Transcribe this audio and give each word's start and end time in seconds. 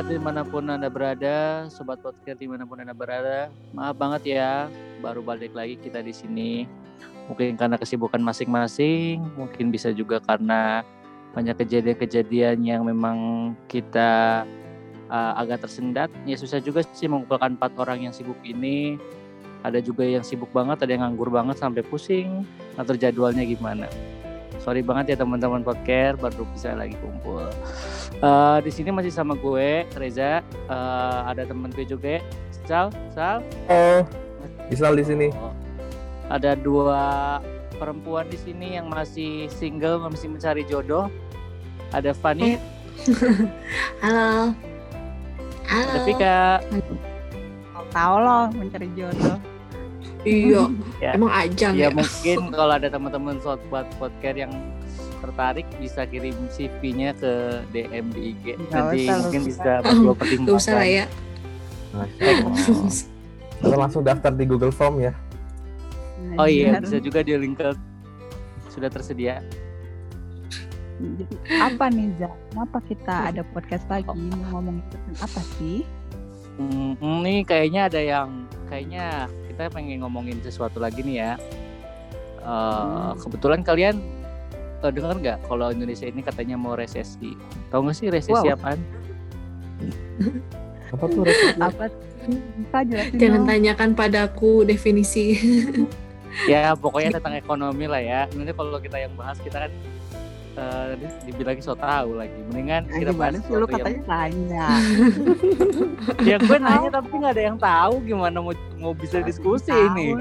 Inkiat 0.00 0.16
di 0.16 0.24
mana 0.24 0.40
pun 0.48 0.64
anda 0.64 0.88
berada, 0.88 1.68
sobat 1.68 2.00
podcast 2.00 2.40
di 2.40 2.48
mana 2.48 2.64
pun 2.64 2.80
anda 2.80 2.96
berada. 2.96 3.52
Maaf 3.76 4.00
banget 4.00 4.32
ya, 4.32 4.64
baru 5.04 5.20
balik 5.20 5.52
lagi 5.52 5.76
kita 5.76 6.00
di 6.00 6.08
sini. 6.08 6.64
Mungkin 7.28 7.60
karena 7.60 7.76
kesibukan 7.76 8.16
masing-masing, 8.16 9.20
mungkin 9.36 9.68
bisa 9.68 9.92
juga 9.92 10.16
karena 10.24 10.80
banyak 11.36 11.52
kejadian-kejadian 11.52 12.64
yang 12.64 12.80
memang 12.88 13.52
kita 13.68 14.48
uh, 15.12 15.32
agak 15.36 15.68
tersendat. 15.68 16.08
Ya 16.24 16.40
susah 16.40 16.64
juga 16.64 16.80
sih 16.96 17.04
mengumpulkan 17.04 17.60
empat 17.60 17.76
orang 17.76 18.08
yang 18.08 18.16
sibuk 18.16 18.40
ini. 18.40 18.96
Ada 19.60 19.84
juga 19.84 20.08
yang 20.08 20.24
sibuk 20.24 20.48
banget, 20.48 20.80
ada 20.80 20.96
yang 20.96 21.04
nganggur 21.04 21.28
banget 21.28 21.60
sampai 21.60 21.84
pusing. 21.84 22.48
Atur 22.80 22.96
jadwalnya 22.96 23.44
gimana? 23.44 23.84
Sorry 24.60 24.84
banget 24.84 25.16
ya 25.16 25.24
teman-teman 25.24 25.64
podcast 25.64 26.20
baru 26.20 26.44
bisa 26.52 26.76
lagi 26.76 26.92
kumpul. 27.00 27.48
Uh, 28.20 28.60
di 28.60 28.68
sini 28.68 28.92
masih 28.92 29.08
sama 29.08 29.32
gue 29.32 29.88
Reza. 29.96 30.44
Uh, 30.68 31.24
ada 31.24 31.48
teman 31.48 31.72
gue 31.72 31.88
juga, 31.88 32.20
Sal. 32.68 32.92
Sal. 33.16 33.40
Oh, 33.72 34.04
Isal 34.68 34.92
di 35.00 35.04
sini. 35.04 35.28
Oh. 35.32 35.56
Ada 36.28 36.54
dua 36.54 37.40
perempuan 37.80 38.28
di 38.28 38.36
sini 38.36 38.76
yang 38.76 38.92
masih 38.92 39.48
single, 39.48 40.04
masih 40.04 40.28
mencari 40.28 40.62
jodoh. 40.68 41.08
Ada 41.96 42.12
Fanny. 42.12 42.60
Halo. 44.04 44.52
Halo. 45.72 45.88
Ada 45.90 46.00
Vika. 46.04 46.40
Tahu 47.90 48.16
loh 48.20 48.46
mencari 48.54 48.86
jodoh. 48.92 49.49
Iya, 50.24 50.62
ya. 51.00 51.10
emang 51.16 51.32
ajang 51.32 51.72
ya. 51.76 51.88
Ya 51.88 51.88
mungkin 51.90 52.38
kalau 52.58 52.74
ada 52.76 52.88
teman-teman 52.88 53.36
sobat 53.40 53.86
podcast 53.96 54.36
yang 54.36 54.52
tertarik 55.20 55.68
bisa 55.76 56.08
kirim 56.08 56.32
CV-nya 56.48 57.12
ke 57.16 57.32
DM 57.76 58.06
di 58.12 58.20
IG. 58.34 58.44
Gak 58.56 58.72
Nanti 58.72 58.98
usah, 59.04 59.16
mungkin 59.20 59.42
bisa 59.44 59.70
berdua 59.84 60.14
pertimbangkan. 60.16 60.56
usah 60.56 60.74
lah 60.80 60.88
ya. 60.88 61.04
Nah, 61.90 62.06
langsung 63.76 64.02
daftar 64.02 64.32
di 64.32 64.44
Google 64.48 64.72
Form 64.72 65.00
ya. 65.04 65.12
Oh 66.38 66.48
iya, 66.48 66.78
bisa 66.80 67.02
juga 67.02 67.20
di 67.20 67.36
link 67.36 67.58
ke 67.60 67.68
sudah 68.72 68.88
tersedia. 68.88 69.42
apa 71.48 71.88
nih 71.88 72.12
Za? 72.20 72.28
Kenapa 72.52 72.78
kita 72.84 73.32
ada 73.32 73.40
podcast 73.56 73.88
lagi 73.88 74.04
mau 74.04 74.36
ngomong 74.52 74.84
tentang 74.92 75.16
apa 75.24 75.40
sih? 75.56 75.80
Hmm, 76.60 76.92
ini 77.00 77.40
kayaknya 77.40 77.88
ada 77.88 78.00
yang 78.04 78.28
kayaknya 78.68 79.24
kita 79.60 79.76
pengen 79.76 80.00
ngomongin 80.00 80.40
sesuatu 80.40 80.80
lagi 80.80 81.04
nih 81.04 81.20
ya. 81.20 81.32
Uh, 82.40 83.12
hmm. 83.12 83.20
Kebetulan 83.20 83.60
kalian 83.60 84.00
uh, 84.80 84.88
dengar 84.88 85.20
nggak 85.20 85.38
kalau 85.44 85.68
Indonesia 85.68 86.08
ini 86.08 86.24
katanya 86.24 86.56
mau 86.56 86.72
resesi? 86.72 87.36
Tahu 87.68 87.84
nggak 87.84 87.96
sih 88.00 88.08
resesi 88.08 88.48
wow. 88.48 88.56
apaan? 88.56 88.80
apa 90.88 91.04
tuh 91.12 91.22
resesi? 91.28 91.60
apa? 91.68 91.84
Jangan 93.20 93.44
tanyakan 93.44 93.92
padaku 93.92 94.64
definisi. 94.64 95.36
ya 96.48 96.72
pokoknya 96.72 97.20
tentang 97.20 97.36
ekonomi 97.36 97.84
lah 97.84 98.00
ya. 98.00 98.20
Nanti 98.32 98.56
kalau 98.56 98.80
kita 98.80 98.96
yang 98.96 99.12
bahas 99.12 99.36
kita 99.44 99.68
kan 99.68 99.72
uh, 100.56 100.96
dibilang 101.26 101.62
so 101.62 101.74
tahu 101.76 102.18
lagi. 102.18 102.34
Mendingan 102.50 102.82
nah, 102.88 102.98
kita 102.98 103.12
bahas 103.14 103.42
sih 103.42 103.54
lu 103.54 103.66
katanya 103.68 103.90
yang... 103.90 104.08
tanya. 104.08 104.66
ya 106.28 106.36
gue 106.40 106.58
nanya 106.58 106.90
tapi 106.90 107.12
nggak 107.14 107.32
ada 107.36 107.42
yang 107.42 107.58
tahu 107.58 107.94
gimana 108.02 108.36
mau 108.42 108.54
mau 108.78 108.92
bisa 108.96 109.22
diskusi 109.22 109.70
ini. 109.70 110.08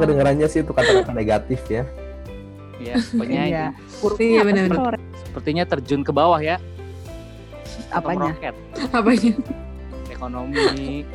Kedengarannya 0.00 0.48
sih 0.48 0.64
itu 0.64 0.72
kata-kata 0.72 1.12
negatif 1.12 1.60
ya. 1.68 1.84
Ya, 2.82 2.98
pokoknya 3.00 3.42
iya. 3.46 3.66
iya 4.18 4.42
benar 4.42 4.66
benar. 4.66 4.94
Sepertinya 5.24 5.64
terjun 5.64 6.02
ke 6.02 6.12
bawah 6.12 6.42
ya. 6.42 6.58
Apanya? 7.94 8.34
Apanya? 8.90 9.32
Ekonomi. 10.10 11.06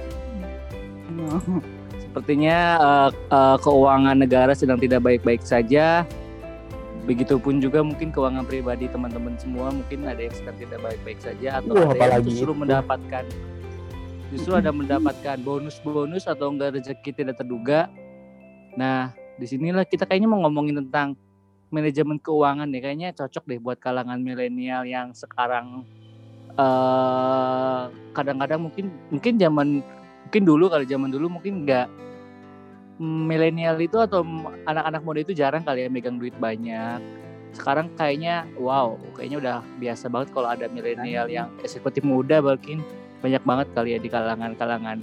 Sepertinya 2.00 2.58
uh, 2.80 3.10
uh, 3.30 3.58
keuangan 3.62 4.18
negara 4.18 4.56
sedang 4.56 4.80
tidak 4.80 5.04
baik-baik 5.04 5.44
saja. 5.44 6.08
Begitupun 7.10 7.58
juga 7.58 7.82
mungkin 7.82 8.14
keuangan 8.14 8.46
pribadi 8.46 8.86
teman-teman 8.86 9.34
semua 9.42 9.74
mungkin 9.74 10.06
ada 10.06 10.22
yang 10.22 10.36
sedang 10.38 10.58
tidak 10.62 10.80
baik-baik 10.86 11.18
saja 11.18 11.58
atau 11.58 11.74
ada 11.74 12.22
yang 12.22 12.22
justru 12.22 12.54
itu. 12.54 12.62
mendapatkan 12.62 13.26
justru 14.30 14.54
ada 14.54 14.70
mendapatkan 14.70 15.38
bonus-bonus 15.42 16.30
atau 16.30 16.54
enggak 16.54 16.78
rezeki 16.78 17.10
tidak 17.18 17.42
terduga. 17.42 17.90
Nah, 18.78 19.10
di 19.42 19.50
sinilah 19.50 19.90
kita 19.90 20.06
kayaknya 20.06 20.30
mau 20.30 20.46
ngomongin 20.46 20.86
tentang 20.86 21.18
manajemen 21.74 22.22
keuangan 22.22 22.70
nih 22.70 22.82
kayaknya 22.82 23.10
cocok 23.18 23.44
deh 23.46 23.58
buat 23.58 23.82
kalangan 23.82 24.22
milenial 24.22 24.86
yang 24.86 25.14
sekarang 25.18 25.86
kadang 26.54 26.66
eh, 26.66 27.82
kadang-kadang 28.14 28.60
mungkin 28.60 28.86
mungkin 29.14 29.34
zaman 29.38 29.68
mungkin 30.28 30.44
dulu 30.44 30.66
kalau 30.70 30.86
zaman 30.86 31.10
dulu 31.10 31.26
mungkin 31.40 31.64
nggak 31.66 31.88
milenial 33.00 33.80
itu 33.80 33.96
atau 33.96 34.28
anak-anak 34.68 35.02
muda 35.08 35.20
itu 35.24 35.34
jarang 35.34 35.64
kali 35.64 35.88
ya 35.88 35.90
megang 35.90 36.20
duit 36.20 36.36
banyak 36.36 37.00
sekarang 37.56 37.90
kayaknya 37.98 38.46
wow 38.60 39.00
kayaknya 39.18 39.38
udah 39.42 39.56
biasa 39.82 40.06
banget 40.12 40.30
kalau 40.36 40.52
ada 40.52 40.70
milenial 40.70 41.26
yang 41.32 41.50
eksekutif 41.64 42.06
muda 42.06 42.44
mungkin 42.44 42.84
banyak 43.24 43.42
banget 43.42 43.68
kali 43.74 43.90
ya 43.96 44.00
di 44.00 44.10
kalangan-kalangan 44.12 45.02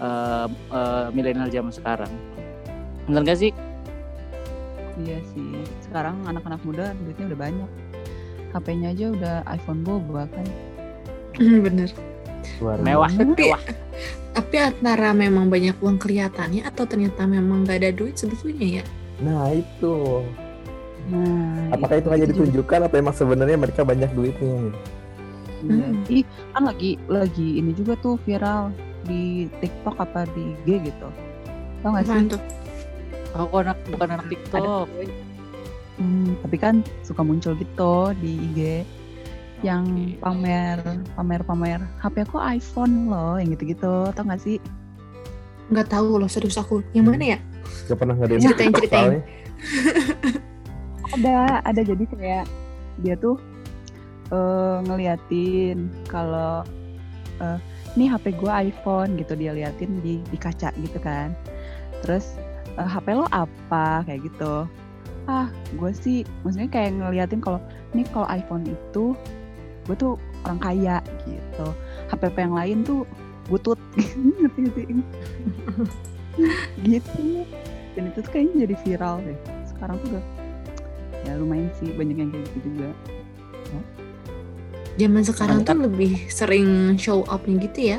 uh, 0.00 0.48
uh, 0.72 1.06
milenial 1.12 1.50
zaman 1.50 1.74
sekarang 1.74 2.10
benar 3.04 3.26
gak 3.26 3.38
sih 3.42 3.52
Iya 5.02 5.18
sih. 5.34 5.50
Sekarang 5.82 6.22
anak-anak 6.22 6.62
muda 6.62 6.94
duitnya 7.02 7.34
udah 7.34 7.40
banyak. 7.50 7.70
HP-nya 8.54 8.88
aja 8.94 9.06
udah 9.10 9.34
iPhone 9.50 9.82
boba 9.82 10.30
kan. 10.30 10.46
Bener. 11.66 11.90
mewah. 12.62 13.10
Tapi, 13.10 13.50
mewah. 13.50 13.62
Tapi 14.34 14.58
antara 14.58 15.14
memang 15.14 15.46
banyak 15.46 15.78
uang 15.78 16.02
kelihatannya 16.02 16.66
atau 16.66 16.84
ternyata 16.84 17.22
memang 17.24 17.62
gak 17.64 17.80
ada 17.80 17.90
duit 17.94 18.18
sebetulnya 18.18 18.82
ya? 18.82 18.84
Nah 19.22 19.54
itu. 19.54 20.26
Nah, 21.04 21.70
Apakah 21.70 22.00
itu, 22.00 22.08
itu 22.08 22.10
hanya 22.10 22.26
ditunjukkan 22.32 22.80
atau 22.90 22.96
emang 22.98 23.14
sebenarnya 23.14 23.56
mereka 23.60 23.86
banyak 23.86 24.10
duitnya? 24.10 24.74
Hmm. 25.64 26.02
Ih, 26.10 26.26
kan 26.52 26.66
lagi 26.66 27.00
lagi 27.06 27.62
ini 27.62 27.72
juga 27.72 27.96
tuh 28.02 28.18
viral 28.26 28.74
di 29.06 29.46
TikTok 29.62 29.96
apa 29.96 30.26
di 30.34 30.52
IG 30.66 30.92
gitu. 30.92 31.08
Tau 31.80 31.94
gak 31.94 32.04
sih? 32.04 32.12
Mantap 32.12 32.42
Aku 33.34 33.54
anak 33.58 33.78
bukan 33.90 34.08
anak 34.14 34.26
TikTok. 34.30 34.86
Hmm, 35.94 36.34
tapi 36.42 36.56
kan 36.58 36.82
suka 37.06 37.22
muncul 37.22 37.54
gitu 37.54 37.94
di 38.18 38.30
IG 38.50 38.60
yang 39.64 39.88
pamer 40.20 40.76
pamer 41.16 41.40
pamer 41.40 41.80
HP 42.04 42.28
aku 42.28 42.36
iPhone 42.36 43.08
loh 43.08 43.40
yang 43.40 43.48
gitu-gitu 43.56 44.12
tau 44.12 44.24
gak 44.28 44.44
sih? 44.44 44.60
Nggak 45.72 45.88
tahu 45.88 46.20
loh 46.20 46.28
serius 46.28 46.60
aku. 46.60 46.84
Yang 46.92 47.04
mana 47.08 47.24
ya? 47.24 47.38
Gak 47.88 47.96
pernah 47.96 48.14
nggak 48.20 48.44
ceritain 48.44 48.72
ceritain. 48.76 49.12
ada 51.16 51.64
ada. 51.64 51.80
Jadi 51.80 52.04
kayak 52.12 52.44
dia 53.00 53.16
tuh 53.16 53.40
uh, 54.28 54.84
ngeliatin 54.84 55.88
kalau 56.12 56.60
uh, 57.40 57.58
ini 57.96 58.12
HP 58.12 58.36
gue 58.36 58.52
iPhone 58.52 59.16
gitu. 59.16 59.32
Dia 59.32 59.56
liatin 59.56 60.04
di 60.04 60.20
di 60.28 60.36
kaca 60.36 60.76
gitu 60.76 61.00
kan. 61.00 61.32
Terus 62.04 62.36
uh, 62.76 62.84
eh, 62.84 62.88
HP 62.92 63.16
lo 63.16 63.24
apa? 63.32 64.04
Kayak 64.04 64.28
gitu. 64.28 64.68
Ah 65.24 65.48
gue 65.80 65.92
sih 65.96 66.28
maksudnya 66.44 66.68
kayak 66.68 67.00
ngeliatin 67.00 67.40
kalau 67.40 67.56
ini 67.96 68.04
kalau 68.12 68.28
iPhone 68.28 68.68
itu 68.68 69.16
gue 69.84 69.96
tuh 69.96 70.12
orang 70.44 70.60
kaya 70.60 70.96
gitu. 71.28 71.66
HP 72.08 72.20
HP 72.32 72.36
yang 72.40 72.56
lain 72.56 72.78
tuh 72.84 73.00
butut. 73.48 73.78
Ngerti 74.40 74.62
sih? 74.72 74.86
Gitu. 76.82 77.44
Dan 77.94 78.10
itu 78.10 78.18
tuh 78.24 78.30
kayaknya 78.32 78.66
jadi 78.66 78.76
viral 78.82 79.16
deh. 79.22 79.38
Sekarang 79.68 79.96
tuh 80.02 80.18
udah 80.18 80.24
ya 81.24 81.32
lumayan 81.40 81.72
sih 81.80 81.88
banyak 81.96 82.16
yang 82.20 82.30
kayak 82.32 82.44
gitu 82.52 82.58
juga. 82.68 82.90
Zaman 84.94 85.22
sekarang 85.26 85.58
tuh 85.66 85.74
lebih 85.74 86.12
sering 86.30 86.94
show 86.94 87.26
up-nya 87.26 87.56
gitu 87.66 87.80
ya? 87.96 87.98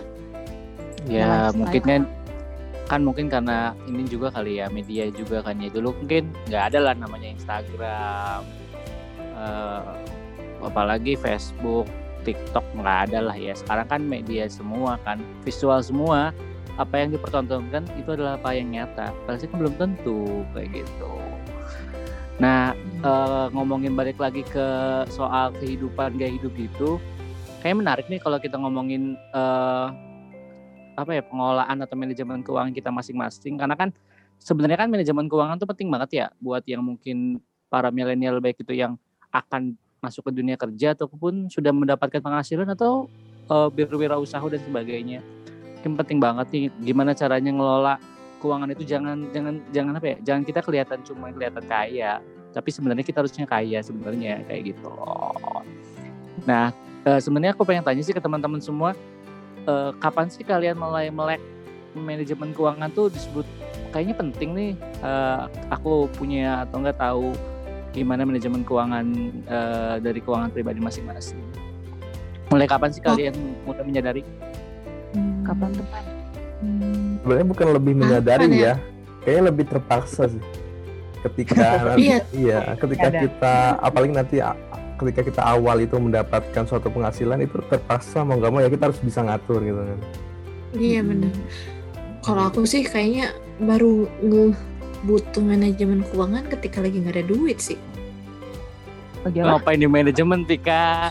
Ya 1.05 1.51
mungkin 1.51 1.83
kan 1.83 2.01
kan 2.85 3.01
mungkin 3.01 3.27
karena 3.27 3.73
ini 3.89 4.05
juga 4.05 4.29
kali 4.29 4.61
ya 4.63 4.71
media 4.71 5.11
juga 5.11 5.43
kan 5.43 5.59
ya. 5.59 5.67
Dulu 5.67 5.91
mungkin 6.05 6.31
nggak 6.47 6.63
ada 6.71 6.79
lah 6.79 6.93
namanya 6.95 7.35
Instagram 7.35 8.47
uh, 9.35 9.99
apalagi 10.63 11.19
Facebook 11.19 11.89
TikTok 12.25 12.65
nggak 12.75 12.97
ada 13.09 13.19
lah 13.31 13.37
ya. 13.37 13.53
Sekarang 13.53 13.87
kan 13.87 14.01
media 14.01 14.49
semua 14.49 14.97
kan 15.05 15.21
visual 15.45 15.79
semua 15.79 16.33
apa 16.75 16.95
yang 16.99 17.15
dipertontonkan 17.15 17.87
itu 17.95 18.09
adalah 18.17 18.35
apa 18.35 18.57
yang 18.57 18.73
nyata. 18.73 19.13
Pasti 19.29 19.47
kan 19.47 19.61
belum 19.61 19.75
tentu 19.77 20.43
kayak 20.51 20.83
gitu. 20.83 21.13
Nah 22.41 22.75
uh, 23.05 23.47
ngomongin 23.53 23.95
balik 23.95 24.19
lagi 24.19 24.43
ke 24.43 24.67
soal 25.07 25.55
kehidupan 25.55 26.19
gaya 26.19 26.35
hidup 26.35 26.51
itu 26.57 26.99
kayak 27.63 27.79
menarik 27.79 28.05
nih 28.11 28.19
kalau 28.19 28.41
kita 28.41 28.59
ngomongin 28.59 29.15
uh, 29.31 29.93
apa 30.95 31.11
ya 31.11 31.23
pengelolaan 31.23 31.77
atau 31.83 31.95
manajemen 31.95 32.41
keuangan 32.43 32.73
kita 32.73 32.89
masing-masing. 32.91 33.55
Karena 33.55 33.77
kan 33.77 33.93
sebenarnya 34.41 34.83
kan 34.83 34.89
manajemen 34.91 35.31
keuangan 35.31 35.61
itu 35.61 35.67
penting 35.69 35.87
banget 35.93 36.09
ya 36.11 36.25
buat 36.43 36.65
yang 36.67 36.83
mungkin 36.83 37.39
para 37.71 37.93
milenial 37.93 38.43
baik 38.43 38.59
itu 38.59 38.75
yang 38.75 38.99
akan 39.31 39.75
masuk 40.05 40.29
ke 40.29 40.31
dunia 40.37 40.53
kerja 40.53 40.93
ataupun 40.93 41.49
sudah 41.49 41.73
mendapatkan 41.73 42.21
penghasilan 42.21 42.69
atau 42.77 43.09
uh, 43.49 43.69
berwirausaha 43.73 44.45
dan 44.45 44.61
sebagainya. 44.61 45.25
Mungkin 45.81 45.97
penting 45.97 46.19
banget 46.21 46.47
nih 46.53 46.65
gimana 46.81 47.17
caranya 47.17 47.49
ngelola 47.49 47.95
keuangan 48.37 48.69
itu 48.69 48.83
jangan 48.85 49.17
jangan 49.33 49.53
jangan 49.73 49.93
apa 49.97 50.07
ya? 50.13 50.17
Jangan 50.21 50.41
kita 50.45 50.59
kelihatan 50.61 50.97
cuma 51.01 51.33
kelihatan 51.33 51.65
kaya, 51.65 52.21
tapi 52.53 52.69
sebenarnya 52.69 53.05
kita 53.05 53.25
harusnya 53.25 53.45
kaya 53.49 53.79
sebenarnya 53.81 54.45
kayak 54.45 54.61
gitu. 54.73 54.89
Nah, 56.45 56.69
uh, 57.09 57.19
sebenarnya 57.21 57.57
aku 57.57 57.65
pengen 57.65 57.81
tanya 57.81 58.01
sih 58.05 58.13
ke 58.13 58.21
teman-teman 58.21 58.61
semua, 58.61 58.93
uh, 59.65 59.91
kapan 59.97 60.29
sih 60.29 60.45
kalian 60.45 60.77
mulai 60.77 61.09
melek 61.09 61.41
manajemen 61.95 62.51
keuangan 62.51 62.91
tuh 62.91 63.07
disebut 63.07 63.47
kayaknya 63.95 64.19
penting 64.19 64.49
nih 64.51 64.71
aku 65.71 66.11
punya 66.19 66.67
atau 66.67 66.83
enggak 66.83 66.99
tahu 66.99 67.31
gimana 67.95 68.27
manajemen 68.27 68.67
keuangan 68.67 69.05
uh, 69.47 69.95
dari 70.03 70.19
keuangan 70.19 70.51
pribadi 70.51 70.83
masing-masing. 70.83 71.39
Mulai 72.51 72.67
kapan 72.67 72.89
sih 72.91 72.99
kalian 72.99 73.33
oh. 73.63 73.71
mulai 73.71 73.83
menyadari? 73.87 74.21
Hmm. 75.15 75.47
Kapan 75.47 75.71
tepat? 75.71 76.03
Hmm. 76.59 77.23
Sebenarnya 77.23 77.47
bukan 77.47 77.67
lebih 77.71 77.93
menyadari 77.95 78.47
ya? 78.51 78.59
ya, 78.59 78.73
kayaknya 79.23 79.43
lebih 79.47 79.65
terpaksa 79.71 80.27
sih. 80.27 80.43
Ketika 81.23 81.65
nanti, 81.87 82.11
iya. 82.11 82.19
iya, 82.35 82.59
ketika 82.75 83.07
kita 83.09 83.55
apalagi 83.79 84.13
nanti 84.13 84.37
ketika 84.95 85.21
kita 85.23 85.41
awal 85.41 85.79
itu 85.79 85.95
mendapatkan 85.95 86.63
suatu 86.67 86.87
penghasilan 86.87 87.43
itu 87.43 87.59
terpaksa 87.67 88.23
mau 88.23 88.39
nggak 88.39 88.51
mau 88.51 88.61
ya 88.63 88.69
kita 88.71 88.91
harus 88.91 88.99
bisa 88.99 89.23
ngatur 89.23 89.63
gitu 89.63 89.81
kan. 89.81 89.99
Iya 90.75 91.01
benar. 91.01 91.33
Kalau 92.21 92.43
aku 92.51 92.67
sih 92.67 92.83
kayaknya 92.83 93.31
baru 93.63 94.05
nge 94.19 94.74
butuh 95.05 95.41
manajemen 95.41 96.01
keuangan 96.09 96.43
ketika 96.49 96.81
lagi 96.81 96.99
nggak 96.99 97.15
ada 97.21 97.25
duit 97.29 97.57
sih. 97.61 97.79
Bagaimana? 99.21 99.57
Ngapain 99.57 99.79
di 99.81 99.89
manajemen 99.89 100.39
Tika? 100.45 101.09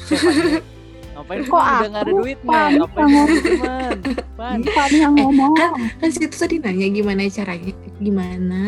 Ngapain 1.14 1.40
kok 1.46 1.62
udah 1.62 1.88
nggak 1.88 2.02
ada 2.02 2.12
duitnya? 2.14 2.62
Ngapain 2.78 3.06
di 3.06 3.14
manajemen? 3.14 3.98
Pan 4.38 4.90
yang 4.90 5.14
ngomong. 5.14 5.54
Eh, 5.54 5.60
kan, 5.62 5.72
kan 6.02 6.08
situ 6.10 6.34
tadi 6.34 6.58
nanya 6.58 6.86
gimana 6.90 7.26
caranya, 7.30 7.72
gimana 8.02 8.62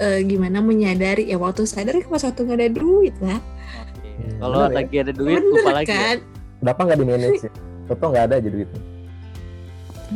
uh, 0.00 0.20
gimana 0.24 0.58
menyadari 0.64 1.28
ya 1.28 1.36
waktu 1.38 1.68
sadar 1.68 1.96
kan 2.00 2.08
pas 2.08 2.24
waktu 2.24 2.40
nggak 2.42 2.58
ada 2.58 2.70
duit 2.72 3.14
lah. 3.22 3.40
Okay. 3.40 4.32
Kalau 4.40 4.58
ya? 4.58 4.68
lagi 4.72 4.94
ada 5.00 5.12
duit 5.12 5.40
Bener, 5.40 5.50
lupa 5.52 5.70
lagi. 5.82 5.88
Ya? 5.88 5.96
Kan? 5.96 6.18
Kenapa 6.60 6.80
nggak 6.82 6.98
di 6.98 7.06
manage 7.06 7.42
ya? 7.44 7.50
Toto 7.86 8.04
nggak 8.10 8.24
ada 8.26 8.34
aja 8.40 8.48
duitnya. 8.50 8.82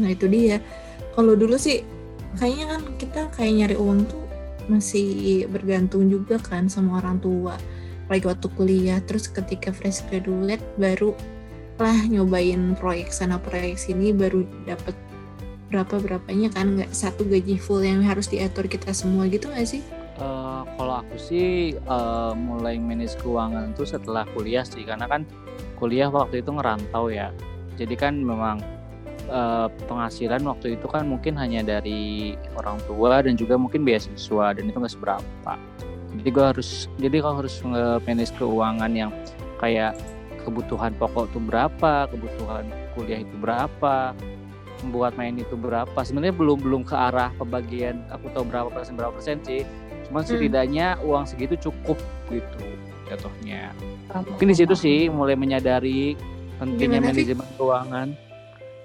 Nah 0.00 0.08
itu 0.10 0.26
dia. 0.26 0.56
Kalau 1.14 1.32
dulu 1.36 1.56
sih 1.60 1.84
kayaknya 2.38 2.66
kan 2.76 2.82
kita 3.00 3.20
kayak 3.34 3.52
nyari 3.56 3.76
uang 3.80 4.06
tuh 4.06 4.24
masih 4.70 5.44
bergantung 5.50 6.06
juga 6.06 6.38
kan 6.38 6.70
sama 6.70 7.02
orang 7.02 7.18
tua 7.18 7.58
apalagi 8.06 8.26
waktu 8.26 8.48
kuliah 8.58 8.98
terus 9.02 9.30
ketika 9.30 9.70
fresh 9.70 10.02
graduate 10.10 10.62
baru 10.78 11.14
lah 11.80 11.96
nyobain 12.06 12.76
proyek 12.76 13.08
sana 13.10 13.40
proyek 13.40 13.80
sini 13.80 14.12
baru 14.12 14.44
dapat 14.68 14.92
berapa 15.70 16.02
berapanya 16.02 16.50
kan 16.50 16.74
nggak 16.74 16.90
satu 16.90 17.22
gaji 17.24 17.56
full 17.56 17.80
yang 17.80 18.02
harus 18.02 18.26
diatur 18.26 18.66
kita 18.66 18.90
semua 18.90 19.30
gitu 19.30 19.46
nggak 19.46 19.64
sih? 19.78 19.82
Uh, 20.18 20.66
kalau 20.76 21.00
aku 21.00 21.16
sih 21.16 21.78
uh, 21.88 22.36
mulai 22.36 22.76
manage 22.76 23.16
keuangan 23.22 23.72
tuh 23.72 23.88
setelah 23.88 24.28
kuliah 24.36 24.66
sih 24.66 24.84
karena 24.84 25.08
kan 25.08 25.24
kuliah 25.80 26.12
waktu 26.12 26.44
itu 26.44 26.52
ngerantau 26.52 27.08
ya 27.08 27.32
jadi 27.80 27.94
kan 27.96 28.20
memang 28.20 28.60
uh, 29.30 29.70
penghasilan 29.86 30.42
waktu 30.44 30.76
itu 30.76 30.86
kan 30.90 31.06
mungkin 31.06 31.38
hanya 31.38 31.62
dari 31.62 32.34
orang 32.58 32.76
tua 32.84 33.22
dan 33.22 33.38
juga 33.38 33.56
mungkin 33.56 33.86
beasiswa 33.86 34.52
dan 34.52 34.62
itu 34.66 34.76
nggak 34.76 34.92
seberapa. 34.92 35.52
Jadi 36.20 36.28
gue 36.28 36.44
harus 36.44 36.90
jadi 36.98 37.16
kau 37.22 37.38
harus 37.38 37.54
nge-manage 37.62 38.34
keuangan 38.36 38.92
yang 38.92 39.10
kayak 39.62 39.94
kebutuhan 40.42 40.92
pokok 40.98 41.30
itu 41.30 41.38
berapa 41.38 42.10
kebutuhan 42.10 42.64
kuliah 42.98 43.20
itu 43.22 43.36
berapa 43.38 44.12
membuat 44.82 45.14
main 45.14 45.36
itu 45.38 45.54
berapa. 45.54 45.96
Sebenarnya 46.02 46.34
belum 46.34 46.58
belum 46.60 46.82
ke 46.84 46.96
arah 46.96 47.30
pembagian 47.38 48.02
aku 48.10 48.32
tahu 48.34 48.44
berapa 48.48 48.68
persen 48.72 48.98
berapa 48.98 49.14
persen 49.14 49.38
sih. 49.46 49.62
Cuman 50.10 50.26
hmm. 50.26 50.30
setidaknya 50.34 50.86
uang 51.06 51.24
segitu 51.28 51.70
cukup 51.70 51.96
gitu 52.28 52.60
jatuhnya. 53.06 53.70
Mungkin 54.10 54.50
di 54.50 54.56
situ 54.58 54.74
sih 54.74 55.06
mulai 55.06 55.38
menyadari 55.38 56.18
pentingnya 56.58 57.00
manajemen 57.00 57.46
keuangan 57.56 58.08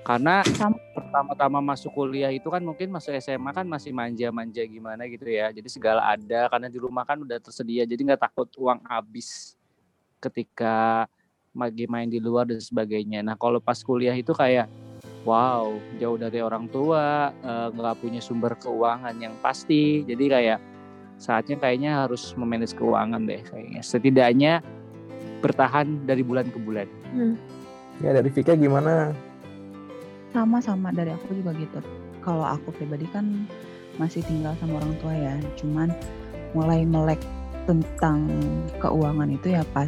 karena 0.06 0.46
pertama-tama 0.94 1.74
masuk 1.74 1.90
kuliah 1.90 2.30
itu 2.30 2.46
kan 2.46 2.62
mungkin 2.62 2.94
masuk 2.94 3.18
SMA 3.18 3.50
kan 3.50 3.66
masih 3.66 3.90
manja-manja 3.90 4.62
gimana 4.70 5.10
gitu 5.10 5.26
ya. 5.26 5.50
Jadi 5.50 5.66
segala 5.66 6.06
ada 6.06 6.46
karena 6.46 6.70
di 6.70 6.78
rumah 6.78 7.02
kan 7.02 7.18
udah 7.18 7.42
tersedia 7.42 7.90
jadi 7.90 8.14
nggak 8.14 8.22
takut 8.22 8.46
uang 8.62 8.86
habis 8.86 9.58
ketika 10.22 11.10
lagi 11.58 11.90
main 11.90 12.06
di 12.06 12.22
luar 12.22 12.46
dan 12.46 12.62
sebagainya. 12.62 13.26
Nah 13.26 13.34
kalau 13.34 13.58
pas 13.58 13.82
kuliah 13.82 14.14
itu 14.14 14.30
kayak 14.30 14.70
wow 15.26 15.74
jauh 15.98 16.22
dari 16.22 16.38
orang 16.38 16.70
tua 16.70 17.34
eh, 17.42 17.68
nggak 17.74 17.96
uh, 17.96 18.00
punya 18.00 18.22
sumber 18.22 18.54
keuangan 18.62 19.18
yang 19.18 19.34
pasti. 19.42 20.06
Jadi 20.06 20.26
kayak 20.30 20.60
saatnya 21.18 21.58
kayaknya 21.58 22.06
harus 22.06 22.38
memanage 22.38 22.78
keuangan 22.78 23.26
deh 23.26 23.42
kayaknya. 23.42 23.82
Setidaknya 23.82 24.54
bertahan 25.42 26.06
dari 26.06 26.22
bulan 26.22 26.46
ke 26.54 26.62
bulan. 26.62 26.86
Hmm. 27.10 27.36
ya 28.04 28.12
dari 28.12 28.28
Vika 28.28 28.60
gimana 28.60 29.16
sama-sama 30.36 30.92
dari 30.92 31.16
aku 31.16 31.32
juga 31.32 31.56
gitu. 31.56 31.80
Kalau 32.20 32.44
aku 32.44 32.76
pribadi 32.76 33.08
kan 33.16 33.48
masih 33.96 34.20
tinggal 34.28 34.52
sama 34.60 34.84
orang 34.84 34.92
tua 35.00 35.16
ya, 35.16 35.36
cuman 35.56 35.88
mulai 36.52 36.84
melek 36.84 37.24
tentang 37.64 38.28
keuangan 38.84 39.32
itu 39.32 39.56
ya 39.56 39.64
pas 39.72 39.88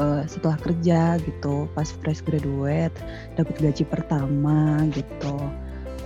uh, 0.00 0.24
setelah 0.24 0.56
kerja 0.56 1.20
gitu, 1.20 1.68
pas 1.76 1.92
fresh 2.00 2.24
graduate, 2.24 2.96
dapat 3.36 3.52
gaji 3.60 3.84
pertama 3.84 4.88
gitu. 4.96 5.36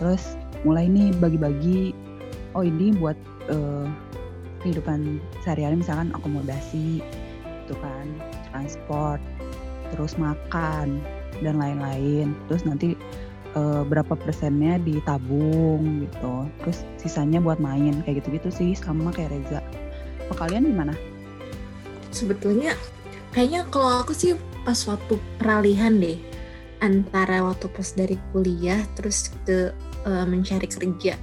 Terus 0.02 0.34
mulai 0.66 0.90
nih 0.90 1.14
bagi-bagi, 1.22 1.94
oh 2.58 2.66
ini 2.66 2.90
buat 2.98 3.14
uh, 3.46 3.86
kehidupan 4.66 5.22
sehari-hari 5.46 5.78
misalkan 5.78 6.10
akomodasi, 6.18 6.98
itu 7.46 7.74
kan, 7.78 8.06
transport, 8.50 9.22
terus 9.94 10.18
makan 10.18 10.98
dan 11.44 11.54
lain-lain. 11.60 12.34
Terus 12.50 12.66
nanti 12.66 12.98
uh, 13.56 13.82
berapa 13.82 14.12
persennya 14.14 14.78
ditabung 14.84 16.04
gitu. 16.04 16.46
Terus 16.62 16.78
sisanya 17.00 17.40
buat 17.40 17.58
main 17.58 18.04
kayak 18.04 18.22
gitu-gitu 18.22 18.52
sih 18.52 18.70
sama 18.76 19.10
kayak 19.10 19.32
Reza. 19.32 19.60
Kalau 20.28 20.36
kalian 20.36 20.68
gimana? 20.68 20.94
Sebetulnya 22.12 22.76
kayaknya 23.32 23.64
kalau 23.72 24.04
aku 24.04 24.12
sih 24.12 24.36
pas 24.62 24.78
waktu 24.86 25.16
peralihan 25.40 25.96
deh 25.96 26.20
antara 26.84 27.40
waktu 27.40 27.72
pas 27.72 27.88
dari 27.96 28.20
kuliah 28.30 28.84
terus 28.94 29.32
ke 29.48 29.72
uh, 30.04 30.24
mencari 30.28 30.68
kerja 30.68 31.16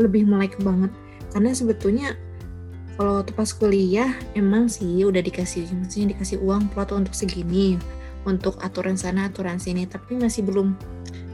lebih 0.00 0.24
melek 0.24 0.56
banget. 0.64 0.90
Karena 1.30 1.50
sebetulnya 1.52 2.16
kalau 2.94 3.20
waktu 3.20 3.32
pas 3.34 3.50
kuliah 3.50 4.14
emang 4.38 4.70
sih 4.70 5.02
udah 5.02 5.18
dikasih 5.18 5.66
maksudnya 5.74 6.14
dikasih 6.14 6.38
uang 6.38 6.70
plot 6.70 6.94
untuk 6.94 7.14
segini 7.14 7.74
untuk 8.24 8.56
aturan 8.62 8.94
sana 8.94 9.26
aturan 9.26 9.58
sini 9.58 9.84
tapi 9.84 10.14
masih 10.14 10.46
belum 10.46 10.78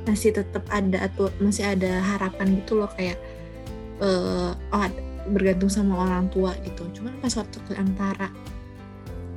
masih 0.09 0.33
tetap 0.33 0.65
ada 0.73 1.07
atau 1.09 1.29
masih 1.43 1.69
ada 1.69 2.01
harapan 2.01 2.61
gitu 2.63 2.81
loh 2.81 2.91
kayak 2.97 3.21
uh, 4.01 4.57
oh 4.73 4.89
bergantung 5.31 5.69
sama 5.69 6.01
orang 6.09 6.33
tua 6.33 6.57
gitu. 6.65 6.89
Cuman 6.97 7.17
pas 7.21 7.33
waktu 7.37 7.59
ke 7.69 7.73
antara 7.77 8.33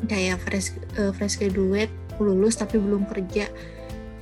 kayak 0.08 0.40
fresh 0.44 0.76
uh, 1.00 1.12
fresh 1.16 1.40
graduate 1.40 1.92
lulus 2.20 2.60
tapi 2.60 2.78
belum 2.78 3.08
kerja 3.10 3.50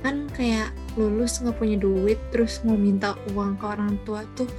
kan 0.02 0.26
kayak 0.34 0.74
lulus 0.98 1.38
nggak 1.38 1.56
punya 1.56 1.76
duit 1.78 2.18
terus 2.34 2.60
mau 2.66 2.74
minta 2.74 3.14
uang 3.32 3.54
ke 3.56 3.64
orang 3.66 3.94
tua 4.02 4.26
tuh 4.34 4.50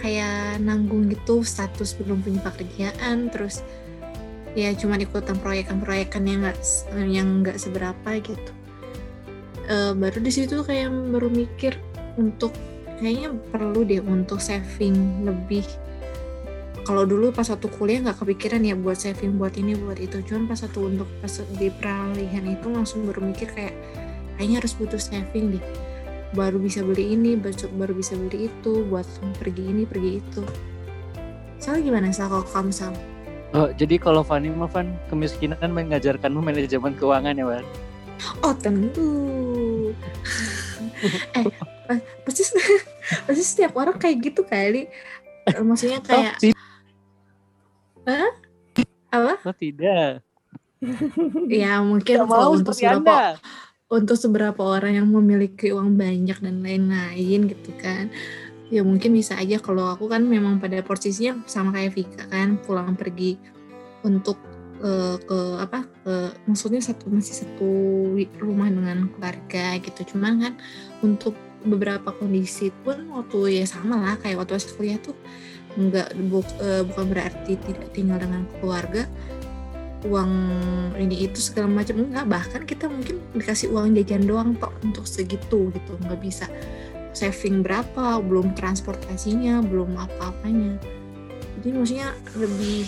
kayak 0.00 0.62
nanggung 0.62 1.10
gitu 1.10 1.44
status 1.44 1.92
belum 1.98 2.24
punya 2.24 2.40
pekerjaan 2.40 3.28
terus 3.28 3.60
ya 4.56 4.72
cuman 4.72 5.04
ikutan 5.04 5.36
proyekan-proyekan 5.38 6.24
yang 6.24 6.40
nggak 6.42 6.58
yang 7.04 7.28
nggak 7.44 7.58
seberapa 7.60 8.08
gitu 8.22 8.52
uh, 9.68 9.92
baru 9.94 10.18
di 10.18 10.32
situ 10.32 10.64
kayak 10.64 10.90
baru 10.90 11.28
mikir 11.30 11.78
untuk 12.18 12.52
kayaknya 12.98 13.36
perlu 13.54 13.86
deh 13.86 14.02
untuk 14.02 14.42
saving 14.42 15.22
lebih 15.22 15.64
kalau 16.82 17.04
dulu 17.04 17.30
pas 17.30 17.46
waktu 17.52 17.68
kuliah 17.76 18.00
nggak 18.00 18.18
kepikiran 18.24 18.64
ya 18.64 18.74
buat 18.74 18.96
saving 18.96 19.36
buat 19.36 19.54
ini 19.60 19.76
buat 19.76 20.00
itu 20.00 20.24
cuman 20.24 20.48
pas 20.50 20.64
satu 20.64 20.88
untuk 20.88 21.06
pas 21.20 21.30
di 21.60 21.68
peralihan 21.68 22.44
itu 22.48 22.66
langsung 22.72 23.04
baru 23.04 23.28
mikir 23.28 23.52
kayak 23.52 23.76
kayaknya 24.40 24.64
harus 24.64 24.72
butuh 24.74 24.98
saving 24.98 25.60
deh 25.60 25.64
baru 26.32 26.60
bisa 26.60 26.80
beli 26.82 27.14
ini 27.14 27.36
baru 27.76 27.92
bisa 27.92 28.18
beli 28.18 28.50
itu 28.50 28.84
buat 28.88 29.06
pergi 29.38 29.64
ini 29.68 29.82
pergi 29.84 30.20
itu 30.20 30.42
Soalnya 31.58 31.82
gimana 31.90 32.06
sih 32.14 32.22
kalau 32.22 32.46
kamu 32.46 32.70
Sal? 32.70 32.94
Oh, 33.50 33.68
jadi 33.74 33.98
kalau 33.98 34.22
Fanny 34.22 34.52
mah 34.52 34.70
Fan, 34.70 34.94
kemiskinan 35.10 35.72
mengajarkanmu 35.74 36.38
manajemen 36.38 36.94
keuangan 36.94 37.34
ya 37.34 37.44
Wan? 37.44 37.64
Oh 38.46 38.54
tentu. 38.54 39.08
Eh 41.88 42.00
pasti 42.24 42.42
pasti 43.26 43.42
setiap 43.44 43.72
orang 43.76 43.96
kayak 43.96 44.32
gitu 44.32 44.42
kali. 44.44 44.88
Maksudnya 45.48 46.04
kayak. 46.04 46.36
Oh, 46.38 48.08
Hah? 48.08 48.30
Apa? 49.08 49.34
Oh 49.44 49.56
tidak. 49.56 50.24
ya 51.50 51.82
mungkin 51.82 52.22
kalau 52.22 52.54
untuk 52.54 52.70
seberapa 52.70 53.34
anda. 53.34 53.42
untuk 53.90 54.14
seberapa 54.14 54.62
orang 54.62 55.02
yang 55.02 55.08
memiliki 55.10 55.74
uang 55.74 55.98
banyak 55.98 56.38
dan 56.38 56.62
lain-lain 56.62 57.50
gitu 57.50 57.74
kan 57.82 58.14
ya 58.68 58.84
mungkin 58.84 59.16
bisa 59.16 59.34
aja 59.40 59.58
kalau 59.58 59.88
aku 59.88 60.06
kan 60.06 60.22
memang 60.22 60.60
pada 60.60 60.78
posisinya 60.84 61.40
sama 61.48 61.74
kayak 61.74 61.92
Vika 61.96 62.24
kan 62.28 62.60
pulang 62.62 62.94
pergi 62.94 63.40
untuk 64.04 64.38
uh, 64.82 65.16
ke 65.18 65.38
apa 65.58 65.86
ke 66.04 66.14
maksudnya 66.48 66.82
satu 66.82 67.10
masih 67.10 67.44
satu 67.44 67.70
rumah 68.38 68.68
dengan 68.70 69.10
keluarga 69.12 69.76
gitu. 69.82 70.14
Cuman 70.14 70.32
kan 70.42 70.54
untuk 71.04 71.34
beberapa 71.66 72.14
kondisi 72.14 72.70
pun 72.86 73.10
waktu 73.10 73.62
ya 73.62 73.64
sama 73.66 73.98
lah 73.98 74.14
kayak 74.22 74.38
waktu 74.38 74.62
kuliah 74.78 74.98
tuh 75.02 75.14
nggak 75.78 76.14
bu, 76.30 76.42
uh, 76.62 76.82
bukan 76.86 77.06
berarti 77.10 77.58
tidak 77.58 77.90
tinggal 77.94 78.18
dengan 78.18 78.46
keluarga 78.58 79.06
uang 80.06 80.30
ini 80.94 81.26
itu 81.26 81.42
segala 81.42 81.66
macam 81.66 81.98
enggak. 81.98 82.26
Bahkan 82.30 82.62
kita 82.66 82.86
mungkin 82.86 83.18
dikasih 83.34 83.74
uang 83.74 83.98
jajan 83.98 84.22
doang 84.26 84.54
tok 84.58 84.70
untuk 84.86 85.04
segitu 85.10 85.74
gitu. 85.74 85.92
Nggak 86.06 86.20
bisa 86.22 86.46
saving 87.16 87.66
berapa 87.66 88.22
belum 88.22 88.54
transportasinya 88.54 89.58
belum 89.66 89.98
apa-apanya. 89.98 90.78
Jadi 91.58 91.68
maksudnya 91.74 92.14
lebih 92.38 92.86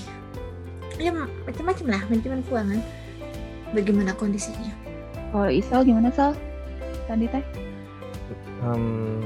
ya 1.00 1.10
macam-macam 1.16 1.86
lah 1.88 2.02
manajemen 2.12 2.40
keuangan 2.44 2.80
bagaimana 3.72 4.12
kondisinya? 4.14 4.72
Kalau 5.30 5.50
Isal 5.50 5.80
gimana 5.86 6.10
Sal? 6.12 6.36
Tadi 7.08 7.26
teh? 7.26 7.44
Um, 8.60 9.24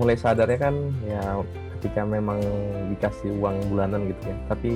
mulai 0.00 0.16
sadarnya 0.16 0.58
kan 0.58 0.74
ya 1.04 1.44
ketika 1.78 2.02
memang 2.02 2.40
dikasih 2.94 3.36
uang 3.38 3.60
bulanan 3.68 4.08
gitu 4.08 4.22
ya. 4.32 4.36
Tapi 4.48 4.72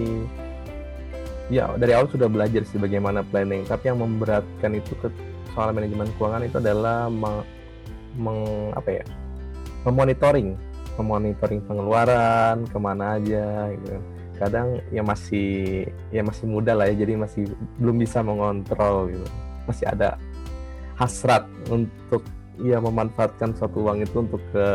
ya 1.49 1.65
dari 1.81 1.93
awal 1.97 2.11
sudah 2.13 2.29
belajar 2.29 2.63
sih 2.69 2.79
bagaimana 2.79 3.25
planning. 3.25 3.65
Tapi 3.67 3.91
yang 3.91 4.03
memberatkan 4.03 4.77
itu 4.77 4.93
ke 5.01 5.09
soal 5.57 5.73
manajemen 5.73 6.11
keuangan 6.19 6.45
itu 6.45 6.57
adalah 6.61 7.09
meng, 7.09 7.47
meng 8.21 8.41
apa 8.77 9.03
ya 9.03 9.05
memonitoring. 9.89 10.55
Memonitoring 11.01 11.65
pengeluaran 11.65 12.69
ke 12.69 12.77
mana 12.77 13.17
aja 13.17 13.73
gitu. 13.73 13.97
Kadang 14.43 14.83
ya 14.91 15.03
masih 15.07 15.87
ya 16.11 16.27
masih 16.27 16.45
muda 16.51 16.75
lah 16.75 16.91
ya 16.91 16.99
jadi 17.07 17.15
masih 17.15 17.47
belum 17.79 18.03
bisa 18.03 18.21
mengontrol 18.21 19.11
gitu 19.15 19.27
masih 19.71 19.87
ada 19.87 20.19
hasrat 20.99 21.47
untuk 21.71 22.27
ya 22.59 22.83
memanfaatkan 22.83 23.55
suatu 23.55 23.87
uang 23.87 24.03
itu 24.03 24.17
untuk 24.19 24.43
ke 24.51 24.67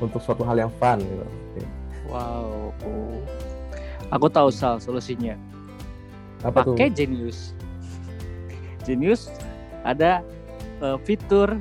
untuk 0.00 0.20
suatu 0.24 0.42
hal 0.44 0.56
yang 0.56 0.72
fun 0.80 1.00
gitu 1.00 1.26
wow 2.08 2.72
Aku 4.14 4.30
tahu 4.30 4.54
sal 4.54 4.78
solusinya. 4.78 5.34
Apa 6.46 6.62
Pakai 6.62 6.92
Genius. 6.94 7.56
Genius 8.86 9.26
ada 9.82 10.22
uh, 10.78 10.98
fitur 11.02 11.58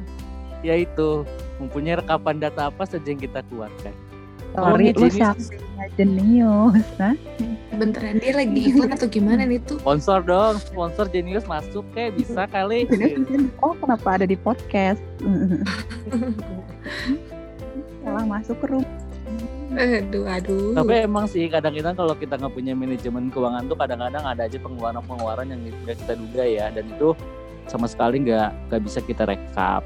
yaitu 0.61 1.25
mempunyai 1.57 1.97
rekapan 1.97 2.37
data 2.37 2.69
apa 2.69 2.85
saja 2.85 3.05
yang 3.05 3.21
kita 3.21 3.41
keluarkan. 3.49 3.93
Sorry, 4.55 4.95
lu 4.95 5.07
Genius, 5.95 6.87
nah? 6.99 7.15
Bentar, 7.75 8.03
dia 8.19 8.33
lagi 8.35 8.71
iklan 8.71 8.95
atau 8.95 9.07
gimana 9.07 9.43
nih 9.43 9.59
tuh? 9.63 9.79
Sponsor 9.79 10.23
dong, 10.23 10.59
sponsor 10.59 11.05
Genius 11.11 11.43
masuk 11.47 11.83
kayak 11.91 12.15
bisa 12.15 12.47
kali. 12.47 12.87
Oh, 13.59 13.75
kenapa 13.75 14.19
ada 14.19 14.25
di 14.27 14.39
podcast? 14.39 14.99
Salah 18.03 18.25
masuk 18.27 18.55
ke 18.63 18.67
rumah. 18.71 18.91
Aduh, 19.75 20.23
aduh. 20.23 20.71
Tapi 20.71 20.93
emang 21.03 21.27
sih 21.27 21.51
kadang-kadang 21.51 21.95
kalau 21.99 22.15
kita 22.15 22.39
nggak 22.39 22.53
punya 22.55 22.71
manajemen 22.71 23.27
keuangan 23.27 23.67
tuh 23.67 23.75
kadang-kadang 23.75 24.23
ada 24.23 24.47
aja 24.47 24.57
pengeluaran-pengeluaran 24.61 25.51
yang 25.51 25.59
nggak 25.83 25.99
kita 25.99 26.13
duga 26.15 26.43
ya, 26.47 26.65
dan 26.71 26.87
itu 26.87 27.11
sama 27.67 27.89
sekali 27.89 28.23
nggak 28.23 28.71
nggak 28.71 28.81
bisa 28.87 28.99
kita 29.03 29.27
rekap. 29.27 29.83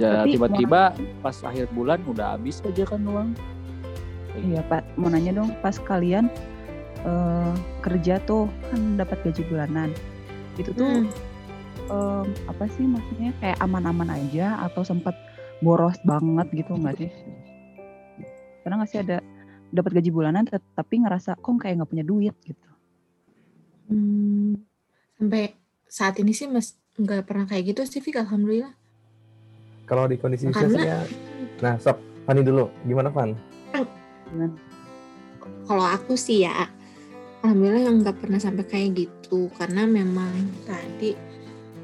Tiba-tiba 0.00 0.96
pas 1.20 1.36
akhir 1.44 1.68
bulan 1.74 2.00
udah 2.08 2.36
habis 2.38 2.62
aja 2.64 2.86
kan 2.86 3.02
uang. 3.04 3.36
Iya 4.32 4.64
Pak, 4.64 4.96
mau 4.96 5.12
nanya 5.12 5.44
dong, 5.44 5.52
pas 5.60 5.76
kalian 5.76 6.32
uh, 7.04 7.52
kerja 7.84 8.16
tuh 8.24 8.48
kan 8.72 8.96
dapat 8.96 9.20
gaji 9.28 9.44
bulanan, 9.44 9.92
itu 10.56 10.72
tuh 10.72 10.88
hmm. 10.88 11.06
um, 11.92 12.26
apa 12.48 12.64
sih 12.72 12.88
maksudnya? 12.88 13.36
Kayak 13.44 13.60
aman-aman 13.60 14.08
aja 14.08 14.56
atau 14.64 14.80
sempat 14.80 15.12
boros 15.60 16.00
banget 16.08 16.48
gitu 16.64 16.72
nggak 16.74 16.96
sih? 16.96 17.12
karena 18.62 18.78
nggak 18.78 18.90
sih 18.94 19.02
ada 19.02 19.18
dapat 19.74 19.98
gaji 19.98 20.10
bulanan 20.14 20.46
tapi 20.46 21.02
ngerasa 21.02 21.34
kok 21.34 21.50
kayak 21.58 21.82
nggak 21.82 21.90
punya 21.90 22.06
duit? 22.06 22.34
gitu. 22.46 22.70
Hmm, 23.90 24.62
sampai 25.18 25.58
saat 25.90 26.16
ini 26.22 26.32
sih 26.32 26.46
mas 26.48 26.78
nggak 26.96 27.26
pernah 27.26 27.44
kayak 27.44 27.74
gitu 27.74 27.82
sih 27.84 28.00
Fik. 28.00 28.22
Alhamdulillah 28.22 28.81
kalau 29.92 30.08
di 30.08 30.16
kondisi 30.16 30.48
karena, 30.48 30.80
ya 30.80 31.00
nah 31.60 31.76
sob 31.76 32.00
Fani 32.24 32.40
dulu. 32.40 32.72
Gimana 32.88 33.12
Fan? 33.12 33.36
Kalau 35.68 35.84
aku 35.84 36.16
sih 36.16 36.48
ya 36.48 36.64
alhamdulillah 37.44 37.92
yang 37.92 38.00
nggak 38.00 38.16
pernah 38.24 38.40
sampai 38.40 38.64
kayak 38.64 38.88
gitu. 39.04 39.52
Karena 39.52 39.84
memang 39.84 40.32
tadi 40.64 41.12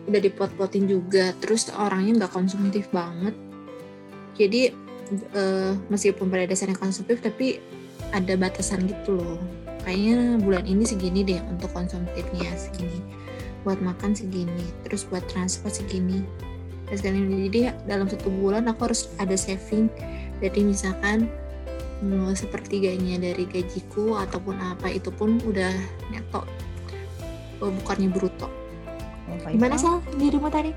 udah 0.09 0.21
dipot-potin 0.25 0.88
juga 0.88 1.37
terus 1.37 1.69
orangnya 1.69 2.25
nggak 2.25 2.33
konsumtif 2.33 2.88
banget. 2.88 3.37
Jadi 4.41 4.73
uh, 5.37 5.77
meskipun 5.93 6.33
pada 6.33 6.49
dasarnya 6.49 6.81
konsumtif 6.81 7.21
tapi 7.21 7.61
ada 8.17 8.41
batasan 8.41 8.88
gitu 8.88 9.21
loh. 9.21 9.37
Kayaknya 9.85 10.41
bulan 10.41 10.65
ini 10.65 10.88
segini 10.88 11.29
deh 11.29 11.45
untuk 11.45 11.69
konsumtifnya 11.77 12.57
segini. 12.57 13.05
Buat 13.69 13.85
makan 13.85 14.17
segini 14.17 14.65
terus 14.81 15.05
buat 15.05 15.27
transport 15.29 15.77
segini 15.77 16.25
dan 16.88 16.97
sekali 16.97 17.21
jadi 17.49 17.76
dalam 17.85 18.09
satu 18.09 18.28
bulan 18.33 18.64
aku 18.68 18.88
harus 18.88 19.12
ada 19.21 19.37
saving. 19.37 19.92
Jadi 20.40 20.64
misalkan 20.64 21.28
hmm, 22.00 22.33
sepertiganya 22.33 23.21
dari 23.21 23.45
gajiku 23.45 24.16
ataupun 24.16 24.57
apa 24.57 24.88
itu 24.88 25.12
pun 25.12 25.37
udah 25.45 25.73
neto. 26.09 26.42
Oh, 27.61 27.71
bukannya 27.83 28.09
bruto. 28.09 28.49
Oh, 29.28 29.37
gimana 29.50 29.76
sih 29.76 29.90
di 30.16 30.33
rumah 30.33 30.49
tadi? 30.49 30.73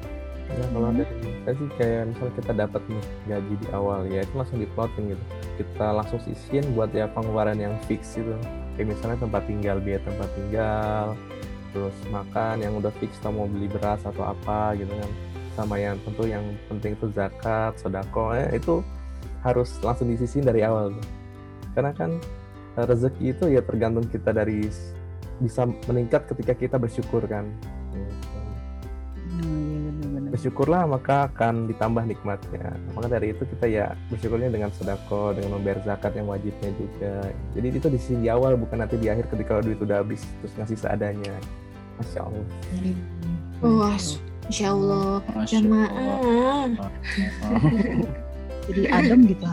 Ya 0.51 0.67
kalau 0.75 0.91
dari 0.91 1.07
saya 1.47 1.55
sih 1.55 1.69
kayak 1.79 2.01
misalnya 2.11 2.33
kita 2.43 2.51
dapat 2.59 2.81
nih 2.91 3.03
gaji 3.31 3.53
di 3.55 3.67
awal 3.71 3.99
ya 4.11 4.19
itu 4.27 4.33
langsung 4.35 4.59
diplotin 4.59 5.15
gitu. 5.15 5.23
Kita 5.63 5.87
langsung 5.95 6.19
sisihin 6.27 6.65
buat 6.75 6.91
ya 6.91 7.07
pengeluaran 7.07 7.55
yang 7.55 7.79
fix 7.87 8.19
gitu. 8.19 8.35
Kayak 8.75 8.97
misalnya 8.97 9.17
tempat 9.23 9.47
tinggal 9.47 9.77
biaya 9.79 10.01
tempat 10.03 10.27
tinggal 10.35 11.15
terus 11.71 11.95
makan 12.11 12.59
yang 12.59 12.75
udah 12.75 12.91
fix 12.99 13.15
kita 13.19 13.31
mau 13.31 13.47
beli 13.47 13.71
beras 13.71 14.03
atau 14.03 14.27
apa 14.27 14.75
gitu 14.75 14.91
kan 14.91 15.11
sama 15.53 15.75
yang 15.79 15.99
tentu 16.07 16.27
yang 16.27 16.43
penting 16.71 16.95
itu 16.95 17.07
zakat 17.11 17.75
sodako 17.79 18.33
ya, 18.35 18.47
itu 18.55 18.79
harus 19.41 19.69
langsung 19.81 20.09
disisihin 20.09 20.45
dari 20.45 20.61
awal 20.61 20.93
tuh. 20.93 21.07
karena 21.71 21.91
kan 21.95 22.11
eh, 22.77 22.85
rezeki 22.85 23.23
itu 23.31 23.45
ya 23.47 23.61
tergantung 23.63 24.05
kita 24.11 24.35
dari 24.35 24.67
bisa 25.41 25.65
meningkat 25.89 26.29
ketika 26.29 26.53
kita 26.53 26.75
bersyukur 26.77 27.25
kan. 27.25 27.49
Bersyukurlah 30.31 30.87
maka 30.87 31.27
akan 31.27 31.67
ditambah 31.67 32.07
nikmatnya. 32.07 32.71
Maka 32.95 33.07
dari 33.09 33.35
itu 33.35 33.43
kita 33.43 33.65
ya 33.67 33.85
bersyukurnya 34.07 34.53
dengan 34.53 34.69
sedekah 34.71 35.35
dengan 35.35 35.59
membayar 35.59 35.81
zakat 35.83 36.15
yang 36.15 36.29
wajibnya 36.29 36.71
juga. 36.77 37.15
Jadi 37.57 37.67
itu 37.67 37.87
di 37.89 37.99
sini 37.99 38.25
awal 38.31 38.55
bukan 38.55 38.85
nanti 38.85 38.95
di 38.95 39.11
akhir 39.11 39.27
ketika 39.27 39.59
duit 39.59 39.81
udah 39.81 40.05
habis 40.05 40.23
terus 40.39 40.53
ngasih 40.55 40.77
seadanya. 40.77 41.35
Masya 41.99 42.19
allah. 42.23 42.45
Oh, 43.61 43.83
masya 44.51 44.75
allah 44.75 45.23
jamaah 45.47 46.67
jadi 48.67 48.81
adem 48.91 49.19
gitu 49.31 49.47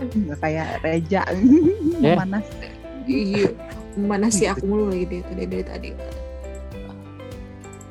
nggak 0.00 0.38
kayak 0.40 0.80
reja 0.80 1.20
yeah. 2.00 2.16
manas 2.16 2.48
iya 3.04 3.52
mana 4.00 4.32
sih 4.32 4.48
aku 4.48 4.64
mulu 4.64 4.88
lagi 4.88 5.04
dia 5.04 5.20
tadi 5.28 5.44
dari 5.44 5.64
tadi 5.68 5.90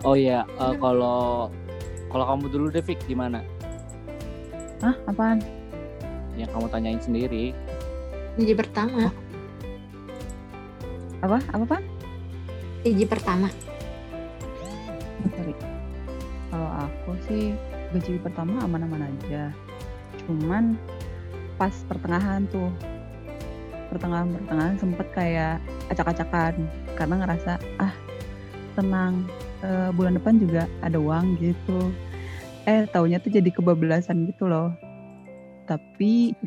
Oh 0.08 0.15
iya, 0.15 0.48
uh, 0.56 0.72
kalau 0.79 1.51
kalau 2.08 2.24
kamu 2.24 2.46
dulu 2.48 2.65
Devik 2.72 3.03
gimana? 3.03 3.44
Hah, 4.79 4.96
apaan? 5.12 5.44
Yang 6.39 6.56
kamu 6.56 6.65
tanyain 6.72 7.01
sendiri. 7.03 7.51
Gaji 8.39 8.56
pertama. 8.56 9.12
Apa? 11.20 11.44
Apa, 11.51 11.63
Pak? 11.68 11.84
Gaji 12.88 13.06
pertama. 13.12 13.51
Aku 17.10 17.25
sih 17.25 17.58
gaji 17.89 18.22
pertama 18.22 18.62
aman-aman 18.62 19.10
aja. 19.10 19.50
Cuman 20.22 20.78
pas 21.58 21.74
pertengahan 21.89 22.46
tuh 22.54 22.70
pertengahan-pertengahan 23.89 24.78
sempet 24.78 25.10
kayak 25.18 25.58
acak-acakan 25.89 26.70
karena 26.94 27.25
ngerasa 27.25 27.58
ah 27.82 27.89
tenang 28.78 29.25
uh, 29.66 29.89
bulan 29.89 30.22
depan 30.22 30.38
juga 30.38 30.70
ada 30.86 31.01
uang 31.01 31.42
gitu. 31.42 31.89
Eh 32.70 32.86
taunya 32.94 33.18
tuh 33.18 33.34
jadi 33.34 33.50
kebablasan 33.50 34.30
gitu 34.30 34.46
loh. 34.46 34.70
Tapi 35.66 36.38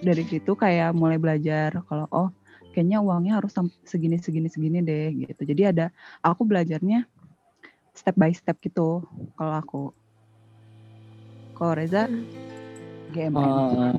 dari 0.00 0.24
situ 0.24 0.56
kayak 0.56 0.96
mulai 0.96 1.20
belajar 1.20 1.84
kalau 1.84 2.08
oh 2.08 2.32
kayaknya 2.72 3.04
uangnya 3.04 3.44
harus 3.44 3.52
segini 3.84 4.16
segini 4.16 4.48
segini 4.48 4.80
deh 4.80 5.12
gitu. 5.12 5.44
Jadi 5.44 5.68
ada 5.68 5.92
aku 6.24 6.48
belajarnya 6.48 7.04
step 7.92 8.16
by 8.16 8.32
step 8.32 8.56
gitu 8.64 9.04
kalau 9.36 9.52
aku 9.52 9.97
kalau 11.58 11.72
Reza 11.74 12.06
uh, 12.06 13.92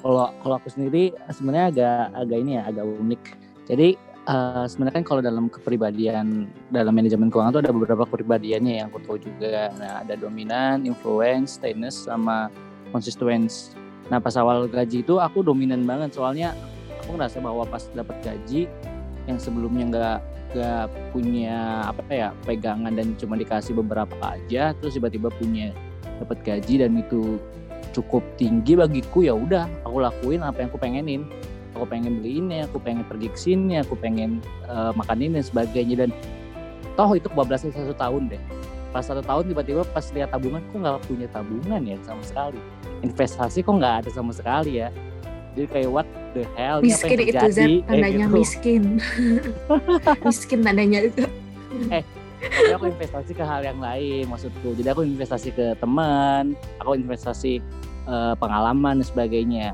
kalau 0.00 0.26
kalau 0.40 0.54
aku 0.62 0.68
sendiri 0.70 1.12
sebenarnya 1.34 1.66
agak 1.74 2.00
agak 2.14 2.38
ini 2.38 2.52
ya 2.56 2.62
agak 2.70 2.84
unik 2.86 3.22
jadi 3.66 3.88
uh, 4.28 4.64
sebenarnya 4.68 4.96
kan 5.00 5.06
kalau 5.06 5.20
dalam 5.24 5.46
kepribadian 5.48 6.48
dalam 6.72 6.92
manajemen 6.92 7.28
keuangan 7.28 7.52
itu 7.56 7.60
ada 7.64 7.72
beberapa 7.72 8.02
kepribadiannya 8.08 8.72
yang 8.80 8.86
aku 8.92 9.00
tahu 9.04 9.16
juga. 9.20 9.72
Nah, 9.80 10.04
ada 10.04 10.14
dominan, 10.16 10.84
influence, 10.84 11.56
steadiness 11.60 12.08
sama 12.08 12.48
consistency. 12.92 13.72
Nah, 14.12 14.20
pas 14.20 14.36
awal 14.36 14.68
gaji 14.68 15.00
itu 15.00 15.16
aku 15.16 15.40
dominan 15.40 15.88
banget 15.88 16.12
soalnya 16.12 16.52
aku 17.00 17.16
ngerasa 17.16 17.40
bahwa 17.40 17.64
pas 17.64 17.88
dapat 17.92 18.16
gaji 18.20 18.68
yang 19.24 19.40
sebelumnya 19.40 19.84
nggak 19.88 20.18
nggak 20.54 20.86
punya 21.10 21.88
apa 21.90 22.12
ya 22.12 22.28
pegangan 22.46 22.92
dan 22.94 23.16
cuma 23.18 23.34
dikasih 23.34 23.74
beberapa 23.74 24.14
aja 24.22 24.70
terus 24.76 24.94
tiba-tiba 24.94 25.32
punya 25.32 25.72
dapat 26.22 26.38
gaji 26.46 26.84
dan 26.84 26.98
itu 26.98 27.38
cukup 27.94 28.26
tinggi 28.34 28.74
bagiku 28.74 29.22
ya 29.22 29.34
udah 29.38 29.70
aku 29.86 30.02
lakuin 30.02 30.42
apa 30.42 30.64
yang 30.64 30.68
aku 30.70 30.80
pengenin. 30.82 31.22
Aku 31.74 31.90
pengen 31.90 32.22
beli 32.22 32.38
ini 32.38 32.62
aku 32.62 32.78
pengen 32.78 33.02
pergi 33.02 33.34
ke 33.34 33.38
sini 33.38 33.82
aku 33.82 33.98
pengen 33.98 34.38
uh, 34.70 34.94
makan 34.94 35.18
ini 35.18 35.42
dan 35.42 35.46
sebagainya. 35.46 35.96
Dan 36.06 36.10
toh 36.94 37.10
itu 37.18 37.26
kebablasan 37.26 37.74
satu 37.74 37.94
tahun 37.98 38.30
deh. 38.30 38.42
Pas 38.94 39.02
satu 39.02 39.26
tahun 39.26 39.50
tiba-tiba 39.50 39.82
pas 39.90 40.06
lihat 40.14 40.30
tabungan 40.30 40.62
kok 40.70 40.78
nggak 40.78 41.02
punya 41.10 41.26
tabungan 41.34 41.82
ya 41.82 41.98
sama 42.06 42.22
sekali? 42.22 42.60
Investasi 43.02 43.66
kok 43.66 43.74
nggak 43.74 43.94
ada 44.06 44.10
sama 44.14 44.30
sekali 44.30 44.78
ya? 44.78 44.94
Jadi 45.58 45.66
kayak 45.70 45.90
what 45.90 46.06
the 46.34 46.46
hell 46.58 46.82
miskin 46.82 47.18
apa 47.18 47.22
yang 47.22 47.30
itu 47.30 47.46
Zat, 47.54 47.70
tandanya 47.86 48.26
gitu. 48.26 48.34
miskin. 48.38 48.82
Miskin 50.26 50.58
tandanya 50.62 50.98
itu. 51.10 51.24
Eh 51.90 52.02
tapi 52.50 52.72
aku 52.74 52.86
investasi 52.92 53.32
ke 53.32 53.44
hal 53.44 53.60
yang 53.64 53.80
lain 53.80 54.28
maksudku 54.28 54.76
jadi 54.76 54.92
aku 54.92 55.06
investasi 55.06 55.48
ke 55.54 55.76
teman 55.78 56.58
aku 56.82 56.98
investasi 56.98 57.62
uh, 58.08 58.34
pengalaman 58.36 59.00
dan 59.00 59.06
sebagainya 59.06 59.72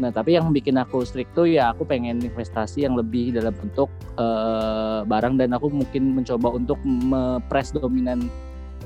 Nah, 0.00 0.08
tapi 0.08 0.40
yang 0.40 0.48
bikin 0.48 0.80
aku 0.80 1.04
strict 1.04 1.36
tuh 1.36 1.44
ya 1.44 1.68
aku 1.76 1.84
pengen 1.84 2.16
investasi 2.24 2.88
yang 2.88 2.96
lebih 2.96 3.36
dalam 3.36 3.52
bentuk 3.52 3.92
uh, 4.16 5.04
barang 5.04 5.36
dan 5.36 5.52
aku 5.52 5.68
mungkin 5.68 6.16
mencoba 6.16 6.48
untuk 6.56 6.80
mepres 6.80 7.76
dominan 7.76 8.32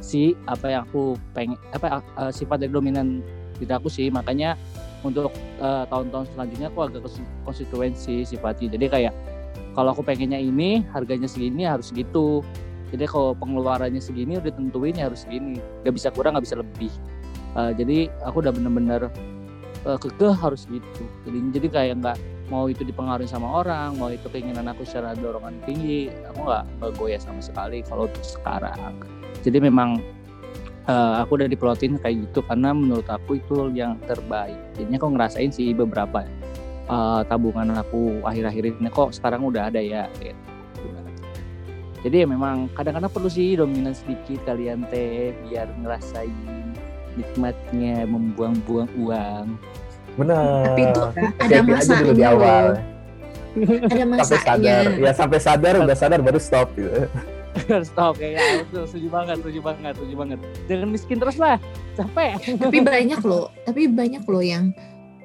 si 0.03 0.35
apa 0.51 0.67
yang 0.67 0.83
aku 0.83 1.15
pengen 1.31 1.55
apa 1.71 2.03
uh, 2.19 2.33
sifat 2.35 2.67
dari 2.67 2.75
dominan 2.75 3.23
diri 3.63 3.71
aku 3.71 3.87
sih. 3.87 4.11
Makanya 4.11 4.59
untuk 5.07 5.31
uh, 5.63 5.87
tahun-tahun 5.87 6.27
selanjutnya 6.35 6.69
aku 6.75 6.81
agak 6.91 7.07
konstituensi 7.47 8.27
sifatnya. 8.27 8.75
Jadi 8.75 8.87
kayak 8.91 9.15
kalau 9.79 9.95
aku 9.95 10.03
pengennya 10.03 10.43
ini 10.43 10.83
harganya 10.91 11.31
segini 11.31 11.71
harus 11.71 11.95
gitu. 11.95 12.43
Jadi 12.95 13.05
kalau 13.11 13.35
pengeluarannya 13.35 13.99
segini 13.99 14.39
udah 14.39 14.53
tentuin 14.55 14.95
ya 14.95 15.11
harus 15.11 15.27
segini. 15.27 15.59
Gak 15.83 15.95
bisa 15.95 16.09
kurang, 16.15 16.39
gak 16.39 16.47
bisa 16.47 16.59
lebih. 16.59 16.93
Uh, 17.57 17.73
jadi 17.73 18.13
aku 18.23 18.45
udah 18.45 18.53
bener-bener 18.53 19.09
uh, 19.87 19.97
kekeh 19.97 20.35
harus 20.35 20.67
gitu 20.67 21.03
jadi 21.25 21.39
jadi 21.55 21.67
kayak 21.71 21.95
nggak 22.03 22.19
mau 22.51 22.67
itu 22.67 22.83
dipengaruhi 22.83 23.31
sama 23.31 23.63
orang 23.63 23.95
mau 23.97 24.11
itu 24.11 24.27
keinginan 24.31 24.67
aku 24.71 24.83
secara 24.83 25.15
dorongan 25.15 25.63
tinggi 25.63 26.11
aku 26.27 26.39
nggak 26.43 26.65
goyah 26.99 27.23
sama 27.23 27.41
sekali 27.41 27.81
kalau 27.87 28.11
untuk 28.11 28.27
sekarang 28.27 28.99
jadi 29.47 29.63
memang 29.63 30.03
uh, 30.91 31.23
aku 31.23 31.39
udah 31.39 31.49
diplotin 31.51 31.99
kayak 32.03 32.27
gitu 32.31 32.43
karena 32.47 32.75
menurut 32.75 33.07
aku 33.07 33.39
itu 33.39 33.71
yang 33.73 33.99
terbaik 34.11 34.59
jadinya 34.75 34.99
kok 34.99 35.13
ngerasain 35.15 35.51
sih 35.55 35.71
beberapa 35.75 36.27
uh, 36.91 37.23
tabungan 37.27 37.75
aku 37.79 38.23
akhir-akhir 38.27 38.79
ini 38.79 38.91
kok 38.91 39.15
sekarang 39.15 39.47
udah 39.47 39.71
ada 39.71 39.79
ya 39.79 40.11
gitu. 40.19 40.56
Jadi 42.05 42.25
ya 42.25 42.27
memang 42.29 42.69
kadang-kadang 42.77 43.13
perlu 43.13 43.29
sih 43.31 43.57
dominan 43.57 43.97
sedikit 43.97 44.43
kalian 44.45 44.85
teh 44.93 45.33
biar 45.49 45.69
ngerasain 45.81 46.75
nikmatnya 47.17 48.05
membuang-buang 48.05 48.91
uang. 49.01 49.47
Benar. 50.21 50.73
Tapi 50.73 50.81
itu 50.85 51.03
ada 51.41 51.57
masanya 51.65 52.01
dulu 52.05 52.13
di 52.13 52.25
awal. 52.25 52.67
Ada 53.57 54.05
masanya. 54.05 54.25
Sampai 54.25 54.41
sadar. 54.45 54.85
Ya 55.01 55.13
sampai 55.17 55.39
sadar 55.41 55.75
udah 55.81 55.97
sadar 55.97 56.21
baru 56.21 56.41
stop 56.41 56.69
gitu. 56.77 57.09
stop 57.89 58.21
kayak 58.21 58.37
ya, 58.37 58.55
betul 58.69 58.85
setuju 58.85 59.09
banget 59.09 59.37
setuju 59.41 59.61
banget 59.65 59.93
setuju 59.97 60.15
banget 60.21 60.39
jangan 60.69 60.89
miskin 60.93 61.17
terus 61.17 61.37
lah 61.41 61.57
capek 61.97 62.31
tapi 62.61 62.79
banyak 62.93 63.21
loh 63.25 63.49
tapi 63.65 63.83
banyak 63.89 64.23
loh 64.29 64.45
yang 64.45 64.65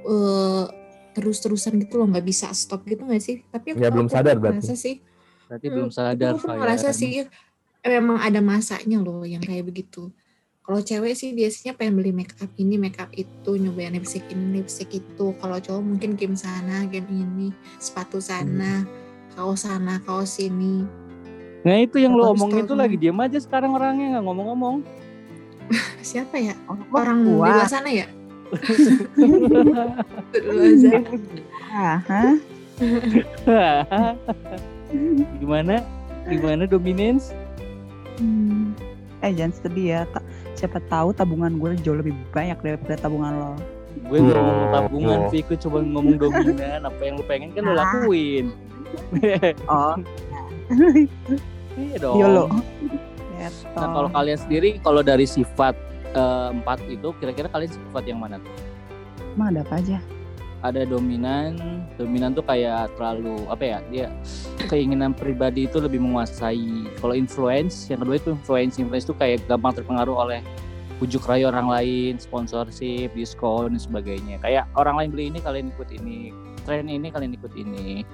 uh, 0.07 0.65
terus-terusan 1.11 1.75
gitu 1.83 1.99
loh 1.99 2.07
nggak 2.07 2.23
bisa 2.23 2.55
stop 2.55 2.87
gitu 2.87 3.03
nggak 3.03 3.19
sih 3.19 3.43
tapi 3.51 3.75
ya 3.75 3.91
belum 3.91 4.07
sadar 4.07 4.39
berarti 4.39 4.75
sih 4.79 5.03
berarti 5.51 5.67
hmm, 5.67 5.75
belum 5.75 5.91
sadar 5.91 6.39
aku 6.39 6.47
merasa 6.55 6.95
sih 6.95 7.27
memang 7.83 8.23
ada 8.23 8.39
masanya 8.39 9.03
loh 9.03 9.27
yang 9.27 9.43
kayak 9.43 9.67
begitu. 9.67 10.07
Kalau 10.63 10.79
cewek 10.79 11.11
sih 11.11 11.35
biasanya 11.35 11.75
pengen 11.75 11.99
beli 11.99 12.15
make 12.15 12.31
up 12.39 12.47
ini 12.55 12.79
make 12.79 12.95
up 13.03 13.11
itu 13.11 13.59
nyobain 13.59 13.91
lipstick 13.91 14.23
ini 14.31 14.63
lipstick 14.63 14.95
itu. 14.95 15.35
Kalau 15.43 15.59
cowok 15.59 15.83
mungkin 15.83 16.15
game 16.15 16.39
sana 16.39 16.87
game 16.87 17.11
ini 17.11 17.51
sepatu 17.83 18.23
sana 18.23 18.87
hmm. 18.87 19.35
kaos 19.35 19.67
sana 19.67 19.99
kaos 20.07 20.39
sini. 20.39 20.87
Nah 21.67 21.83
itu 21.83 21.99
yang 21.99 22.15
lo 22.15 22.31
omongin 22.31 22.63
tuh 22.63 22.79
lagi 22.79 22.95
diam 22.95 23.19
aja 23.19 23.35
sekarang 23.35 23.75
orangnya 23.75 24.15
nggak 24.15 24.23
ngomong-ngomong. 24.23 24.87
Siapa 25.99 26.39
ya? 26.39 26.55
Oh, 26.71 26.79
orang 26.95 27.27
di 27.27 27.35
luar 27.35 27.67
sana 27.67 27.91
ya 27.91 28.07
gimana? 35.39 35.83
Gimana 36.27 36.63
dominance? 36.69 37.33
Hmm. 38.21 38.77
eh 39.21 39.29
jangan 39.37 39.53
sedih 39.53 39.85
ya 39.85 40.01
siapa 40.57 40.81
tahu 40.89 41.13
tabungan 41.13 41.61
gue 41.61 41.77
jauh 41.85 41.93
lebih 41.93 42.17
banyak 42.33 42.57
daripada 42.61 42.97
tabungan 42.97 43.33
lo. 43.37 43.53
Gue 44.09 44.17
nggak 44.17 44.37
ngomong 44.41 44.69
tabungan 44.73 45.19
sih. 45.29 45.41
Gue 45.45 45.57
coba 45.61 45.77
ngomong 45.85 46.17
dominan. 46.17 46.89
Apa 46.89 47.01
yang 47.05 47.15
lo 47.21 47.25
pengen 47.29 47.49
kan 47.53 47.63
lo 47.65 47.73
lakuin. 47.77 48.45
Oh. 49.71 49.95
Iya 51.79 51.95
dong. 52.03 52.19
Yolo. 52.19 52.45
nah 53.73 53.87
kalau 53.89 54.09
kalian 54.11 54.37
sendiri 54.37 54.69
kalau 54.83 54.99
dari 54.99 55.23
sifat 55.23 55.73
uh, 56.13 56.51
empat 56.51 56.83
itu 56.91 57.15
kira-kira 57.17 57.47
kalian 57.47 57.71
sifat 57.71 58.03
yang 58.03 58.19
mana 58.19 58.37
tuh? 58.43 58.53
Emang 59.31 59.55
ada 59.55 59.63
apa 59.63 59.79
aja 59.79 59.97
ada 60.61 60.85
dominan 60.85 61.57
dominan 61.97 62.37
tuh 62.37 62.45
kayak 62.45 62.93
terlalu 62.97 63.45
apa 63.49 63.63
ya 63.65 63.77
dia 63.89 64.07
keinginan 64.69 65.11
pribadi 65.11 65.65
itu 65.65 65.81
lebih 65.81 66.01
menguasai. 66.01 66.85
Kalau 67.01 67.17
influence 67.17 67.89
yang 67.89 68.05
kedua 68.05 68.15
itu 68.21 68.29
influence. 68.37 68.77
Influence 68.77 69.05
itu 69.09 69.15
kayak 69.17 69.41
gampang 69.49 69.73
terpengaruh 69.77 70.15
oleh 70.15 70.41
ujuk 71.01 71.25
rayu 71.25 71.49
orang 71.49 71.65
lain 71.65 72.21
sponsorship 72.21 73.09
diskon 73.17 73.73
dan 73.73 73.81
sebagainya. 73.81 74.37
Kayak 74.39 74.69
orang 74.77 75.01
lain 75.01 75.09
beli 75.09 75.25
ini 75.33 75.39
kalian 75.41 75.73
ikut 75.73 75.89
ini. 75.97 76.29
Tren 76.61 76.85
ini 76.85 77.09
kalian 77.09 77.33
ikut 77.33 77.53
ini. 77.57 78.05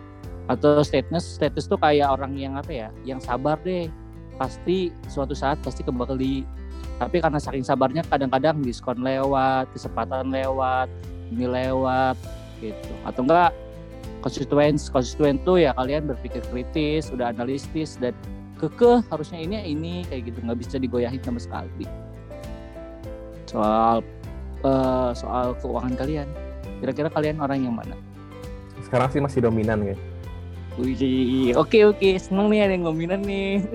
Atau 0.47 0.79
status 0.87 1.35
status 1.35 1.67
tuh 1.67 1.75
kayak 1.75 2.07
orang 2.07 2.39
yang 2.39 2.55
apa 2.55 2.71
ya 2.71 2.89
yang 3.03 3.19
sabar 3.19 3.59
deh. 3.67 3.91
Pasti 4.39 4.93
suatu 5.11 5.35
saat 5.35 5.59
pasti 5.65 5.83
kembali 5.83 6.57
tapi 6.97 7.21
karena 7.21 7.37
saking 7.37 7.65
sabarnya 7.65 8.01
kadang-kadang 8.09 8.57
diskon 8.65 9.05
lewat 9.05 9.69
kesempatan 9.69 10.33
lewat 10.33 10.89
ini 11.29 11.45
lewat 11.45 12.17
gitu. 12.61 12.91
Atau 13.05 13.25
enggak 13.25 13.51
konstituen 14.21 14.75
konstituen 14.91 15.37
tuh 15.45 15.61
ya 15.61 15.71
kalian 15.77 16.09
berpikir 16.09 16.41
kritis 16.49 17.13
udah 17.13 17.31
analitis 17.31 17.95
dan 18.01 18.11
kekeh 18.57 19.05
harusnya 19.13 19.39
ini 19.39 19.61
ini 19.67 19.93
kayak 20.09 20.33
gitu. 20.33 20.37
Nggak 20.43 20.59
bisa 20.61 20.75
digoyahin 20.81 21.21
sama 21.21 21.39
sekali. 21.41 21.85
Soal 23.47 24.03
uh, 24.65 25.11
soal 25.13 25.55
keuangan 25.61 25.93
kalian. 25.95 26.27
Kira-kira 26.77 27.09
kalian 27.09 27.41
orang 27.41 27.59
yang 27.63 27.73
mana? 27.73 27.97
Sekarang 28.85 29.09
sih 29.09 29.17
masih 29.17 29.41
dominan 29.41 29.81
ya 29.81 29.97
Wih, 30.77 31.57
oke 31.57 31.89
oke. 31.89 32.09
Seneng 32.21 32.53
nih 32.53 32.69
ada 32.69 32.73
yang 32.77 32.85
dominan 32.85 33.25
nih. 33.25 33.65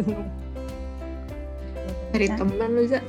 Dari 2.15 2.31
teman 2.31 2.71
lu 2.79 2.87
Za. 2.87 3.03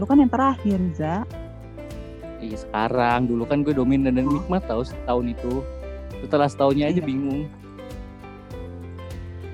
Lu 0.00 0.04
kan 0.08 0.16
yang 0.16 0.32
terakhir 0.32 0.80
Za 0.96 1.28
Iya 2.44 2.60
sekarang, 2.60 3.24
dulu 3.24 3.48
kan 3.48 3.64
gue 3.64 3.72
dominan 3.72 4.20
dan 4.20 4.28
nikmat 4.28 4.68
tahu 4.68 4.84
setahun 4.84 5.32
itu. 5.32 5.64
Setelah 6.20 6.48
setahunnya 6.52 6.92
aja 6.92 7.00
iya. 7.00 7.08
bingung. 7.08 7.48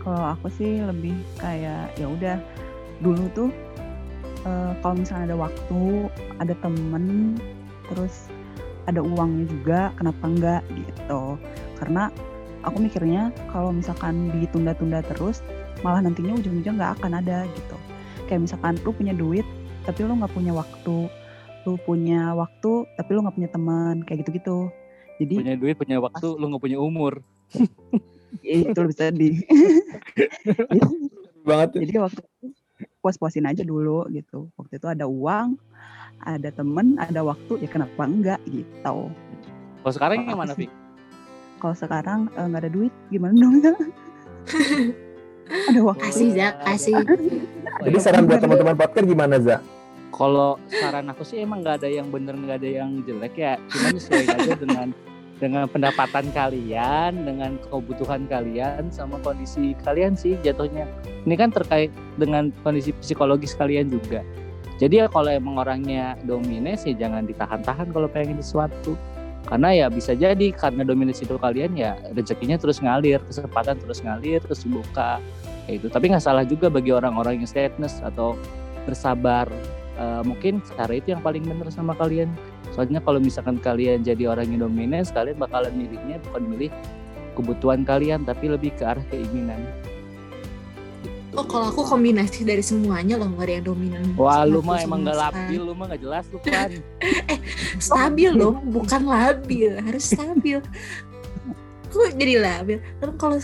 Kalau 0.02 0.34
aku 0.34 0.50
sih 0.50 0.82
lebih 0.82 1.14
kayak 1.38 1.94
ya 1.94 2.06
udah 2.10 2.36
dulu 2.98 3.30
tuh 3.30 3.50
uh, 4.42 4.74
kalau 4.82 4.98
misalnya 4.98 5.30
ada 5.30 5.38
waktu, 5.38 5.82
ada 6.42 6.54
temen, 6.58 7.38
terus 7.86 8.26
ada 8.90 8.98
uangnya 8.98 9.46
juga, 9.46 9.80
kenapa 9.94 10.22
enggak 10.26 10.62
gitu. 10.74 11.38
Karena 11.78 12.10
aku 12.66 12.76
mikirnya 12.82 13.30
kalau 13.54 13.70
misalkan 13.70 14.34
ditunda-tunda 14.34 15.06
terus, 15.14 15.46
malah 15.86 16.02
nantinya 16.02 16.34
ujung-ujung 16.42 16.74
nggak 16.74 16.98
akan 16.98 17.22
ada 17.22 17.46
gitu. 17.54 17.76
Kayak 18.26 18.50
misalkan 18.50 18.82
lu 18.82 18.90
punya 18.90 19.14
duit, 19.14 19.46
tapi 19.86 20.02
lu 20.02 20.18
nggak 20.18 20.32
punya 20.34 20.50
waktu 20.56 21.06
lu 21.66 21.76
punya 21.84 22.32
waktu 22.34 22.88
tapi 22.96 23.10
lu 23.12 23.20
nggak 23.24 23.36
punya 23.36 23.50
teman 23.50 23.96
kayak 24.06 24.24
gitu-gitu 24.24 24.70
Jadi 25.20 25.36
punya 25.36 25.56
duit, 25.60 25.76
punya 25.76 25.96
waktu, 26.00 26.28
pas, 26.32 26.40
lu 26.40 26.44
nggak 26.48 26.64
punya 26.64 26.78
umur. 26.80 27.20
itu 28.40 28.80
bisa 28.88 29.12
di 29.12 29.44
banget. 31.44 31.76
Jadi 31.76 31.92
waktu 32.00 32.20
itu 32.24 32.46
puas-puasin 33.04 33.44
aja 33.44 33.60
dulu 33.60 34.08
gitu. 34.12 34.48
Waktu 34.56 34.80
itu 34.80 34.86
ada 34.88 35.04
uang, 35.04 35.60
ada 36.24 36.48
temen, 36.52 36.96
ada 37.00 37.20
waktu, 37.20 37.60
ya 37.60 37.68
kenapa 37.68 38.02
enggak 38.04 38.40
gitu. 38.48 38.96
Kalau 39.80 39.92
sekarang 39.92 40.24
yang 40.24 40.40
mana, 40.40 40.56
Fik? 40.56 40.72
Kalau 41.60 41.76
sekarang 41.76 42.20
eh, 42.36 42.44
nggak 42.44 42.60
uh, 42.60 42.64
ada 42.64 42.70
duit, 42.72 42.92
gimana 43.12 43.34
dong? 43.36 43.60
ada 45.68 45.80
waktu. 45.84 46.04
Kasih, 46.08 46.28
Zak, 46.36 46.54
kasih. 46.64 46.96
Jadi 47.84 47.96
saran 48.00 48.24
buat 48.28 48.40
teman-teman 48.40 48.76
podcast 48.76 49.06
gimana, 49.08 49.36
Zak? 49.40 49.60
Kalau 50.10 50.60
saran 50.68 51.08
aku 51.08 51.22
sih 51.24 51.40
emang 51.40 51.64
nggak 51.64 51.80
ada 51.80 51.88
yang 51.88 52.10
bener 52.12 52.36
nggak 52.36 52.58
ada 52.60 52.70
yang 52.82 52.90
jelek 53.06 53.34
ya, 53.38 53.54
cuma 53.70 53.96
sesuai 53.96 54.26
aja 54.26 54.52
dengan 54.58 54.88
dengan 55.40 55.64
pendapatan 55.72 56.28
kalian, 56.36 57.24
dengan 57.24 57.56
kebutuhan 57.72 58.28
kalian, 58.28 58.92
sama 58.92 59.16
kondisi 59.24 59.72
kalian 59.80 60.12
sih 60.12 60.36
jatuhnya. 60.44 60.84
Ini 61.24 61.34
kan 61.40 61.48
terkait 61.48 61.88
dengan 62.20 62.52
kondisi 62.60 62.92
psikologis 63.00 63.56
kalian 63.56 63.88
juga. 63.88 64.20
Jadi 64.76 65.00
ya 65.00 65.06
kalau 65.08 65.32
emang 65.32 65.60
orangnya 65.60 66.16
dominasi 66.24 66.92
ya 66.96 67.08
jangan 67.08 67.24
ditahan-tahan 67.24 67.88
kalau 67.92 68.08
pengen 68.08 68.40
sesuatu. 68.40 68.96
Karena 69.48 69.72
ya 69.72 69.86
bisa 69.88 70.12
jadi 70.12 70.52
karena 70.52 70.84
dominasi 70.84 71.24
itu 71.24 71.40
kalian 71.40 71.72
ya 71.74 71.96
rezekinya 72.12 72.60
terus 72.60 72.78
ngalir, 72.84 73.18
kesempatan 73.24 73.80
terus 73.80 74.04
ngalir, 74.04 74.44
terus 74.44 74.64
dibuka. 74.64 75.20
Kayak 75.64 75.76
itu. 75.80 75.86
Tapi 75.88 76.04
nggak 76.12 76.24
salah 76.24 76.44
juga 76.44 76.68
bagi 76.68 76.92
orang-orang 76.92 77.40
yang 77.40 77.48
sadness 77.48 78.00
atau 78.04 78.36
bersabar. 78.84 79.48
Uh, 79.98 80.22
mungkin 80.24 80.64
cara 80.78 80.96
itu 80.96 81.12
yang 81.12 81.20
paling 81.20 81.44
benar 81.44 81.68
sama 81.68 81.92
kalian 81.92 82.30
Soalnya 82.70 83.02
kalau 83.02 83.18
misalkan 83.18 83.58
kalian 83.58 84.06
jadi 84.06 84.30
orang 84.30 84.46
yang 84.54 84.70
dominan, 84.70 85.02
kalian 85.02 85.36
bakalan 85.38 85.74
milihnya 85.74 86.22
bukan 86.30 86.42
milih 86.46 86.70
kebutuhan 87.34 87.82
kalian, 87.82 88.22
tapi 88.22 88.46
lebih 88.46 88.70
ke 88.78 88.86
arah 88.86 89.02
keinginan. 89.10 89.58
Oh, 91.30 91.46
kalau 91.46 91.70
aku 91.70 91.86
kombinasi 91.86 92.42
dari 92.42 92.58
semuanya 92.58 93.14
loh, 93.14 93.30
gak 93.38 93.46
ada 93.46 93.54
yang 93.62 93.66
dominan. 93.70 94.02
Wah, 94.18 94.42
lu 94.42 94.66
mah 94.66 94.82
emang 94.82 95.06
gak 95.06 95.14
labil, 95.14 95.62
lu 95.62 95.72
mah 95.78 95.86
gak 95.94 96.02
jelas 96.02 96.24
lu 96.26 96.38
kan. 96.46 96.70
eh, 97.02 97.38
stabil 97.78 98.30
loh, 98.34 98.58
bukan 98.66 99.06
labil, 99.06 99.78
harus 99.78 100.10
stabil. 100.10 100.58
Kok 101.90 102.18
jadi 102.18 102.34
labil? 102.42 102.78
Kan 102.98 103.10
kalau 103.18 103.38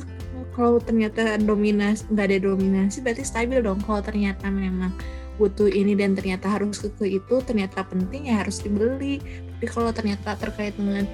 kalau 0.55 0.81
ternyata 0.81 1.37
dominasi 1.37 2.09
nggak 2.09 2.27
ada 2.33 2.39
dominasi 2.49 3.03
berarti 3.03 3.23
stabil 3.27 3.59
dong. 3.63 3.79
Kalau 3.83 4.03
ternyata 4.03 4.51
memang 4.51 4.95
butuh 5.37 5.69
ini 5.69 5.93
dan 5.93 6.17
ternyata 6.17 6.49
harus 6.49 6.81
ke, 6.81 6.89
ke 6.97 7.21
itu 7.21 7.35
ternyata 7.45 7.85
penting 7.85 8.33
ya 8.33 8.41
harus 8.41 8.61
dibeli 8.61 9.21
tapi 9.57 9.67
kalau 9.69 9.93
ternyata 9.93 10.37
terkait 10.37 10.73
dengan 10.77 11.05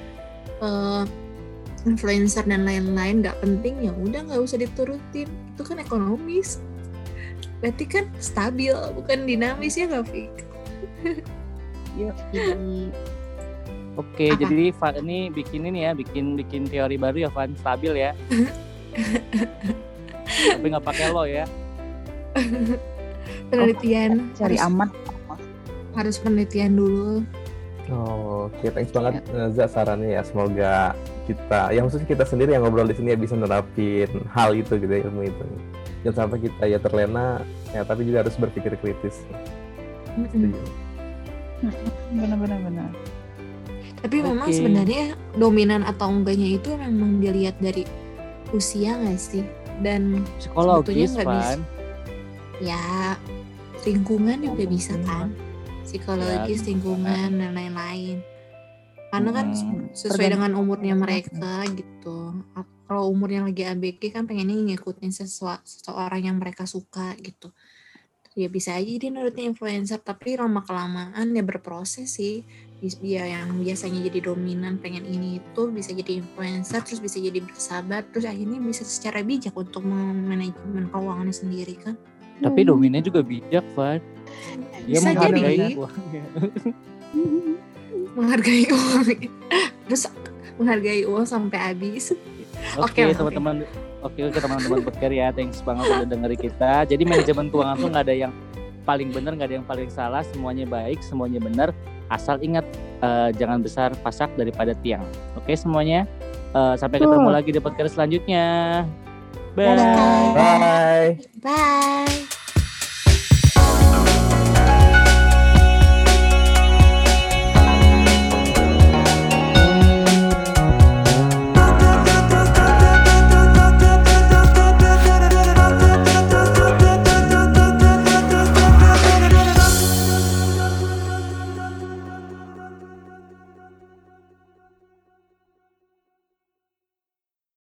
uh, 0.63 1.05
influencer 1.83 2.47
dan 2.47 2.63
lain-lain 2.63 3.23
nggak 3.23 3.39
penting 3.43 3.91
ya 3.91 3.93
udah 3.95 4.23
nggak 4.31 4.41
usah 4.43 4.59
diturutin 4.63 5.27
itu 5.27 5.63
kan 5.63 5.83
ekonomis 5.83 6.63
berarti 7.59 7.85
kan 7.87 8.05
stabil 8.19 8.75
bukan 8.95 9.23
dinamis 9.23 9.79
ya 9.79 9.87
Fik? 9.87 10.35
Iya. 11.95 12.11
Oke, 13.95 14.33
Apa? 14.33 14.41
jadi 14.41 14.73
Van 14.75 14.97
ini 15.05 15.29
bikin 15.31 15.69
ini 15.69 15.85
ya, 15.85 15.93
bikin 15.93 16.35
bikin 16.35 16.65
teori 16.67 16.97
baru 16.99 17.29
ya 17.29 17.31
Van, 17.31 17.53
stabil 17.55 18.03
ya. 18.03 18.17
Tapi 20.57 20.67
nggak 20.69 20.85
pakai 20.85 21.07
lo 21.13 21.25
ya 21.29 21.45
penelitian. 23.53 24.11
Oh, 24.33 24.37
cari 24.41 24.57
harus, 24.57 24.67
aman. 24.73 24.89
harus 25.93 26.17
penelitian 26.17 26.73
dulu. 26.73 27.21
Oh, 27.93 28.49
oke 28.49 28.57
okay. 28.57 28.73
thanks 28.73 28.93
banget 28.97 29.21
ya. 29.29 29.53
Za 29.53 29.67
sarannya 29.69 30.17
ya. 30.17 30.23
Semoga 30.25 30.97
kita 31.29 31.71
yang 31.77 31.87
maksudnya 31.87 32.09
kita 32.09 32.25
sendiri 32.25 32.57
yang 32.57 32.65
ngobrol 32.65 32.89
di 32.89 32.97
sini 32.97 33.13
ya 33.13 33.19
bisa 33.21 33.37
nerapin 33.37 34.09
hal 34.33 34.57
itu 34.57 34.81
gitu 34.81 34.89
ya 34.89 35.05
ilmu 35.05 35.29
itu. 35.29 35.45
Jangan 36.03 36.27
sampai 36.27 36.39
kita 36.49 36.63
ya 36.65 36.79
terlena 36.81 37.45
ya 37.77 37.85
tapi 37.85 38.09
juga 38.09 38.25
harus 38.25 38.35
berpikir 38.41 38.73
kritis. 38.81 39.23
Benar-benar 42.11 42.59
benar 42.65 42.91
tapi 44.03 44.19
okay. 44.19 44.29
memang 44.35 44.49
sebenarnya 44.51 45.05
dominan 45.39 45.87
atau 45.87 46.11
enggaknya 46.11 46.59
itu 46.59 46.75
memang 46.75 47.23
dilihat 47.23 47.55
dari 47.63 47.87
usia 48.51 48.99
nggak 48.99 49.19
sih? 49.19 49.47
Dan 49.79 50.27
psikologis 50.43 51.15
kan 51.15 51.63
ya 52.59 53.15
lingkungan 53.87 54.39
juga 54.43 54.65
bisa 54.67 54.95
kan? 55.03 55.35
Psikologis 55.83 56.63
ya, 56.63 56.67
lingkungan 56.75 57.29
dan 57.43 57.51
lain-lain. 57.53 58.23
Karena 59.13 59.31
kan 59.35 59.47
hmm, 59.53 59.93
sesuai 59.93 60.29
dengan 60.39 60.57
umurnya 60.57 60.97
mereka 60.97 61.67
gitu. 61.69 62.33
Kalau 62.89 63.13
umurnya 63.13 63.45
lagi 63.45 63.67
ABG 63.67 64.15
kan 64.15 64.25
pengennya 64.25 64.57
ngikutin 64.73 65.13
sesuatu 65.13 65.69
seseorang 65.69 66.33
yang 66.33 66.37
mereka 66.41 66.65
suka 66.65 67.13
gitu. 67.21 67.53
Ya 68.33 68.49
bisa 68.49 68.73
aja 68.73 68.89
dia 68.89 69.13
nurutin 69.13 69.53
influencer 69.53 70.01
tapi 70.01 70.41
lama 70.41 70.65
kelamaan 70.65 71.37
ya 71.37 71.45
berproses 71.45 72.17
sih. 72.17 72.41
Dia 72.81 73.29
yang 73.29 73.61
biasanya 73.63 74.01
jadi 74.09 74.33
dominan 74.33 74.81
pengen 74.81 75.05
ini 75.05 75.39
itu 75.39 75.63
bisa 75.71 75.93
jadi 75.93 76.19
influencer 76.25 76.81
terus 76.83 76.99
bisa 76.99 77.21
jadi 77.21 77.39
bersabar 77.39 78.03
terus 78.11 78.27
akhirnya 78.27 78.59
bisa 78.59 78.83
secara 78.83 79.23
bijak 79.23 79.55
untuk 79.55 79.87
manajemen 79.87 80.91
keuangannya 80.91 81.31
sendiri 81.31 81.79
kan 81.79 81.95
tapi 82.43 82.67
dominnya 82.67 83.01
juga 83.01 83.23
bijak 83.23 83.65
Van 83.79 84.03
dia 84.87 84.99
Bisa 84.99 85.09
menghargai 85.15 85.57
jadi. 85.57 85.75
uangnya. 85.79 86.25
Menghargai 88.19 88.65
uang. 88.69 89.07
Terus 89.89 90.03
menghargai 90.59 91.03
uang 91.07 91.25
sampai 91.25 91.59
habis. 91.73 92.13
Oke 92.79 93.03
okay, 93.03 93.03
okay, 93.09 93.17
teman-teman. 93.17 93.65
Oke 94.03 94.21
okay, 94.27 94.41
teman-teman 94.43 94.79
podcast 94.83 95.15
ya. 95.15 95.29
Thanks 95.33 95.63
banget 95.63 95.87
udah 95.87 96.09
dengerin 96.09 96.41
kita. 96.41 96.73
Jadi 96.91 97.03
manajemen 97.07 97.47
keuangan 97.49 97.77
tuh 97.79 97.89
nggak 97.89 98.05
ada 98.05 98.15
yang 98.29 98.33
paling 98.83 99.09
benar 99.15 99.33
nggak 99.39 99.49
ada 99.49 99.57
yang 99.63 99.67
paling 99.67 99.89
salah. 99.89 100.23
Semuanya 100.35 100.67
baik 100.67 101.01
semuanya 101.01 101.39
benar. 101.39 101.69
Asal 102.11 102.43
ingat 102.45 102.67
uh, 103.01 103.33
jangan 103.33 103.63
besar 103.65 103.95
pasak 104.03 104.29
daripada 104.35 104.77
tiang. 104.83 105.05
Oke 105.39 105.55
okay, 105.55 105.57
semuanya. 105.57 106.05
Uh, 106.53 106.77
sampai 106.77 107.01
ketemu 107.01 107.29
uh. 107.31 107.33
lagi 107.33 107.51
di 107.55 107.61
podcast 107.63 107.97
selanjutnya. 107.97 108.45
Bye. 109.57 109.77
Bye 109.77 110.37
bye, 110.37 111.11
bye. 111.41 112.32